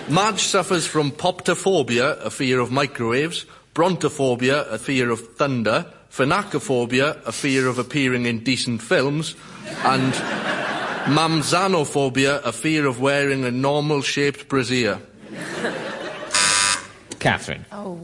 Madge 0.09 0.41
suffers 0.41 0.85
from 0.85 1.11
poptophobia, 1.11 2.23
a 2.23 2.29
fear 2.29 2.59
of 2.59 2.71
microwaves, 2.71 3.45
brontophobia, 3.73 4.71
a 4.71 4.77
fear 4.77 5.09
of 5.09 5.35
thunder, 5.35 5.85
phonacophobia, 6.11 7.25
a 7.25 7.31
fear 7.31 7.67
of 7.67 7.79
appearing 7.79 8.25
in 8.25 8.43
decent 8.43 8.81
films, 8.81 9.35
and 9.83 10.13
mamzanophobia, 11.05 12.43
a 12.43 12.51
fear 12.51 12.85
of 12.85 12.99
wearing 12.99 13.45
a 13.45 13.51
normal-shaped 13.51 14.47
brassiere. 14.47 14.99
Katherine. 17.25 17.65
Oh, 17.71 17.99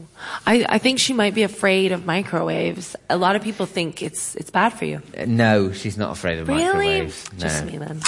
I, 0.46 0.66
I 0.68 0.78
think 0.78 0.98
she 0.98 1.12
might 1.12 1.32
be 1.32 1.44
afraid 1.44 1.92
of 1.92 2.04
microwaves. 2.04 2.96
A 3.08 3.16
lot 3.16 3.36
of 3.36 3.42
people 3.42 3.66
think 3.66 4.02
it's 4.02 4.34
it's 4.34 4.50
bad 4.50 4.70
for 4.70 4.84
you. 4.84 5.00
Uh, 5.16 5.26
no, 5.28 5.70
she's 5.72 5.96
not 5.96 6.10
afraid 6.10 6.38
of 6.40 6.48
Really? 6.48 6.62
microwaves. 7.02 7.32
No. 7.32 7.38
Just 7.38 7.64
me 7.64 7.78
then. 7.78 8.00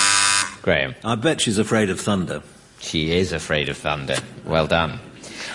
Graeme. 0.63 0.95
I 1.05 1.15
bet 1.15 1.41
she's 1.41 1.59
afraid 1.59 1.89
of 1.91 2.01
thunder. 2.01 2.43
She 2.81 3.13
is 3.13 3.33
afraid 3.33 3.69
of 3.69 3.77
thunder. 3.77 4.17
Well 4.45 4.67
done. 4.67 4.99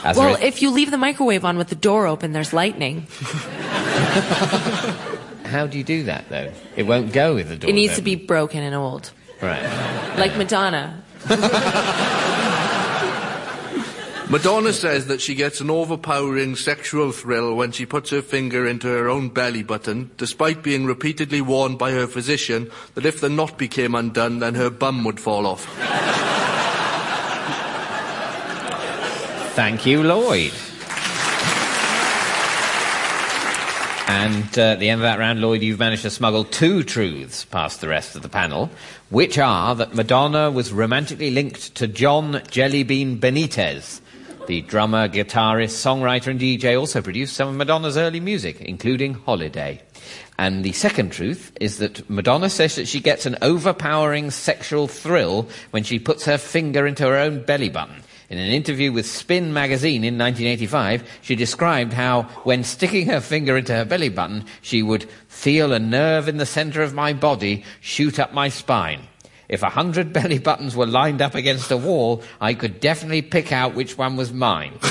As 0.06 0.16
Well, 0.18 0.36
a- 0.36 0.40
if 0.40 0.62
you 0.62 0.72
leave 0.72 0.92
the 0.92 0.98
microwave 0.98 1.44
on 1.44 1.58
with 1.58 1.68
the 1.68 1.76
door 1.76 2.08
open, 2.08 2.32
there's 2.32 2.54
lightning. 2.54 3.06
how 5.46 5.68
do 5.68 5.78
you 5.78 5.84
do 5.84 6.04
that, 6.04 6.30
though? 6.30 6.52
It 6.78 6.84
won't 6.84 7.12
go 7.12 7.36
with 7.36 7.50
the 7.50 7.58
door. 7.58 7.70
It 7.70 7.74
needs 7.74 7.96
to 7.98 8.02
be 8.02 8.16
broken 8.16 8.64
and 8.64 8.74
old, 8.76 9.12
Right. 9.42 9.62
like 10.18 10.38
Madonna. 10.38 11.04
Madonna 14.32 14.72
says 14.72 15.08
that 15.08 15.22
she 15.22 15.34
gets 15.34 15.60
an 15.60 15.72
overpowering 15.72 16.56
sexual 16.56 17.12
thrill 17.12 17.56
when 17.56 17.72
she 17.72 17.84
puts 17.84 18.12
her 18.12 18.22
finger 18.22 18.68
into 18.68 18.86
her 18.86 19.10
own 19.10 19.30
belly 19.30 19.64
button, 19.64 20.12
despite 20.18 20.62
being 20.62 20.86
repeatedly 20.86 21.42
warned 21.42 21.80
by 21.80 21.92
her 21.92 22.06
physician 22.06 22.70
that 22.94 23.08
if 23.08 23.22
the 23.22 23.30
knot 23.30 23.58
became 23.58 23.96
undone, 23.96 24.38
then 24.38 24.54
her 24.54 24.70
bum 24.70 25.04
would 25.04 25.20
fall 25.20 25.48
off. 25.48 25.66
Thank 29.56 29.88
you, 29.88 30.04
Lloyd. 30.04 30.54
And 34.08 34.58
uh, 34.60 34.62
at 34.62 34.80
the 34.80 34.90
end 34.90 35.02
of 35.02 35.04
that 35.04 35.18
round, 35.18 35.42
Lloyd, 35.42 35.64
you've 35.64 35.80
managed 35.80 36.04
to 36.04 36.12
smuggle 36.12 36.44
two 36.44 36.84
truths 36.84 37.46
past 37.46 37.82
the 37.82 37.88
rest 37.88 38.16
of 38.16 38.22
the 38.22 38.30
panel, 38.30 38.70
which 39.10 39.40
are 39.40 39.74
that 39.74 39.96
Madonna 39.96 40.52
was 40.52 40.72
romantically 40.72 41.32
linked 41.32 41.74
to 41.76 41.88
John 41.88 42.34
Jellybean 42.34 43.20
Benitez. 43.20 44.02
The 44.50 44.62
drummer, 44.62 45.08
guitarist, 45.08 45.78
songwriter, 45.78 46.32
and 46.32 46.40
DJ 46.40 46.76
also 46.76 47.04
produced 47.04 47.36
some 47.36 47.50
of 47.50 47.54
Madonna's 47.54 47.98
early 47.98 48.20
music, 48.20 48.60
including 48.62 49.14
Holiday. 49.14 49.80
And 50.40 50.64
the 50.64 50.72
second 50.72 51.12
truth 51.12 51.56
is 51.62 51.78
that 51.78 52.10
Madonna 52.10 52.50
says 52.50 52.76
that 52.76 52.88
she 52.88 53.00
gets 53.00 53.28
an 53.28 53.38
overpowering 53.44 54.32
sexual 54.32 54.88
thrill 54.88 55.48
when 55.70 55.84
she 55.84 56.00
puts 56.00 56.26
her 56.26 56.40
finger 56.40 56.88
into 56.88 57.04
her 57.04 57.16
own 57.16 57.44
belly 57.44 57.70
button. 57.70 58.02
In 58.32 58.40
an 58.40 58.50
interview 58.50 58.92
with 58.92 59.06
Spin 59.06 59.54
magazine 59.54 60.04
in 60.04 60.18
1985, 60.18 61.08
she 61.22 61.36
described 61.36 61.94
how, 61.94 62.24
when 62.42 62.64
sticking 62.64 63.06
her 63.06 63.22
finger 63.22 63.56
into 63.56 63.76
her 63.76 63.86
belly 63.86 64.10
button, 64.10 64.46
she 64.64 64.82
would 64.82 65.04
feel 65.28 65.74
a 65.74 65.78
nerve 65.78 66.28
in 66.28 66.38
the 66.38 66.46
center 66.48 66.82
of 66.82 66.96
my 66.96 67.14
body 67.14 67.64
shoot 67.82 68.18
up 68.18 68.34
my 68.34 68.50
spine. 68.50 69.02
If 69.50 69.64
a 69.64 69.70
hundred 69.70 70.14
belly 70.18 70.38
buttons 70.38 70.76
were 70.76 70.86
lined 70.86 71.22
up 71.22 71.36
against 71.36 71.72
a 71.72 71.78
wall, 71.78 72.24
I 72.40 72.54
could 72.54 72.80
definitely 72.80 73.24
pick 73.24 73.52
out 73.52 73.74
which 73.76 73.98
one 73.98 74.16
was 74.16 74.32
mine. 74.32 74.74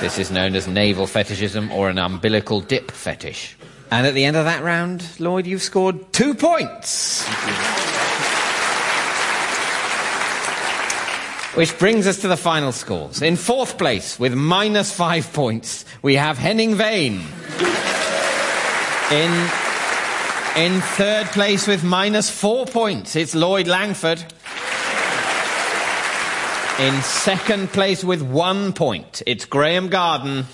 this 0.00 0.18
is 0.18 0.30
known 0.30 0.54
as 0.56 0.66
navel 0.66 1.06
fetishism 1.06 1.70
or 1.70 1.88
an 1.88 1.98
umbilical 1.98 2.60
dip 2.60 2.90
fetish. 2.90 3.56
And 3.90 4.06
at 4.06 4.12
the 4.12 4.24
end 4.24 4.36
of 4.36 4.44
that 4.44 4.62
round, 4.62 5.18
Lloyd, 5.18 5.46
you've 5.46 5.62
scored 5.62 6.12
two 6.12 6.34
points. 6.34 7.26
Which 11.54 11.78
brings 11.78 12.06
us 12.06 12.20
to 12.20 12.28
the 12.28 12.36
final 12.36 12.72
scores. 12.72 13.22
In 13.22 13.36
fourth 13.36 13.78
place, 13.78 14.18
with 14.18 14.34
minus 14.34 14.92
five 14.94 15.32
points, 15.32 15.86
we 16.02 16.16
have 16.16 16.36
Henning 16.36 16.74
Wehn. 16.74 17.22
In, 19.10 19.67
in 20.58 20.80
third 20.80 21.26
place, 21.28 21.68
with 21.68 21.84
minus 21.84 22.28
four 22.28 22.66
points, 22.66 23.14
it's 23.14 23.32
Lloyd 23.34 23.68
Langford. 23.68 24.18
In 26.80 27.00
second 27.02 27.68
place, 27.68 28.02
with 28.02 28.22
one 28.22 28.72
point, 28.72 29.22
it's 29.24 29.44
Graeme 29.44 29.88
Garden. 29.88 30.46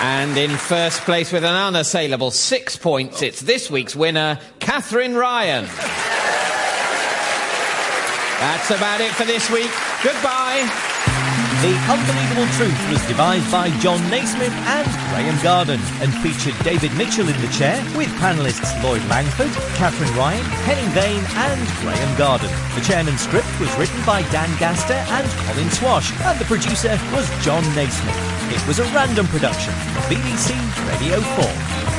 And 0.00 0.38
in 0.38 0.50
first 0.56 1.02
place, 1.02 1.32
with 1.32 1.44
an 1.44 1.54
unassailable 1.54 2.30
six 2.30 2.76
points, 2.76 3.20
it's 3.20 3.40
this 3.42 3.70
week's 3.70 3.94
winner, 3.94 4.40
Katherine 4.58 5.14
Ryan. 5.14 5.66
That's 8.40 8.70
about 8.70 9.02
it 9.02 9.12
for 9.12 9.24
this 9.24 9.50
week. 9.50 9.70
Goodbye. 10.02 10.89
The 11.60 11.76
Unbelievable 11.92 12.48
Truth 12.56 12.88
was 12.88 13.06
devised 13.06 13.52
by 13.52 13.68
Jon 13.80 14.00
Naismith 14.08 14.50
and 14.64 14.88
Graeme 15.12 15.42
Garden 15.42 15.78
and 16.00 16.10
featured 16.24 16.58
David 16.64 16.90
Mitchell 16.96 17.28
in 17.28 17.38
the 17.42 17.52
chair 17.52 17.76
with 17.94 18.08
panellists 18.16 18.82
Lloyd 18.82 19.04
Langford, 19.10 19.52
Katherine 19.76 20.16
Ryan, 20.16 20.42
Henning 20.64 20.88
Wehn 20.94 21.22
and 21.36 21.60
Graeme 21.84 22.16
Garden. 22.16 22.48
The 22.76 22.80
chairman's 22.80 23.20
script 23.20 23.60
was 23.60 23.68
written 23.76 24.02
by 24.06 24.22
Dan 24.32 24.48
Gaster 24.56 24.94
and 24.94 25.28
Colin 25.44 25.68
Swash 25.68 26.18
and 26.22 26.40
the 26.40 26.46
producer 26.46 26.98
was 27.12 27.28
Jon 27.44 27.62
Naismith. 27.74 28.16
It 28.50 28.66
was 28.66 28.78
a 28.78 28.84
random 28.94 29.26
production 29.26 29.74
from 29.74 30.02
BBC 30.04 30.56
Radio 30.88 31.20
4. 31.20 31.89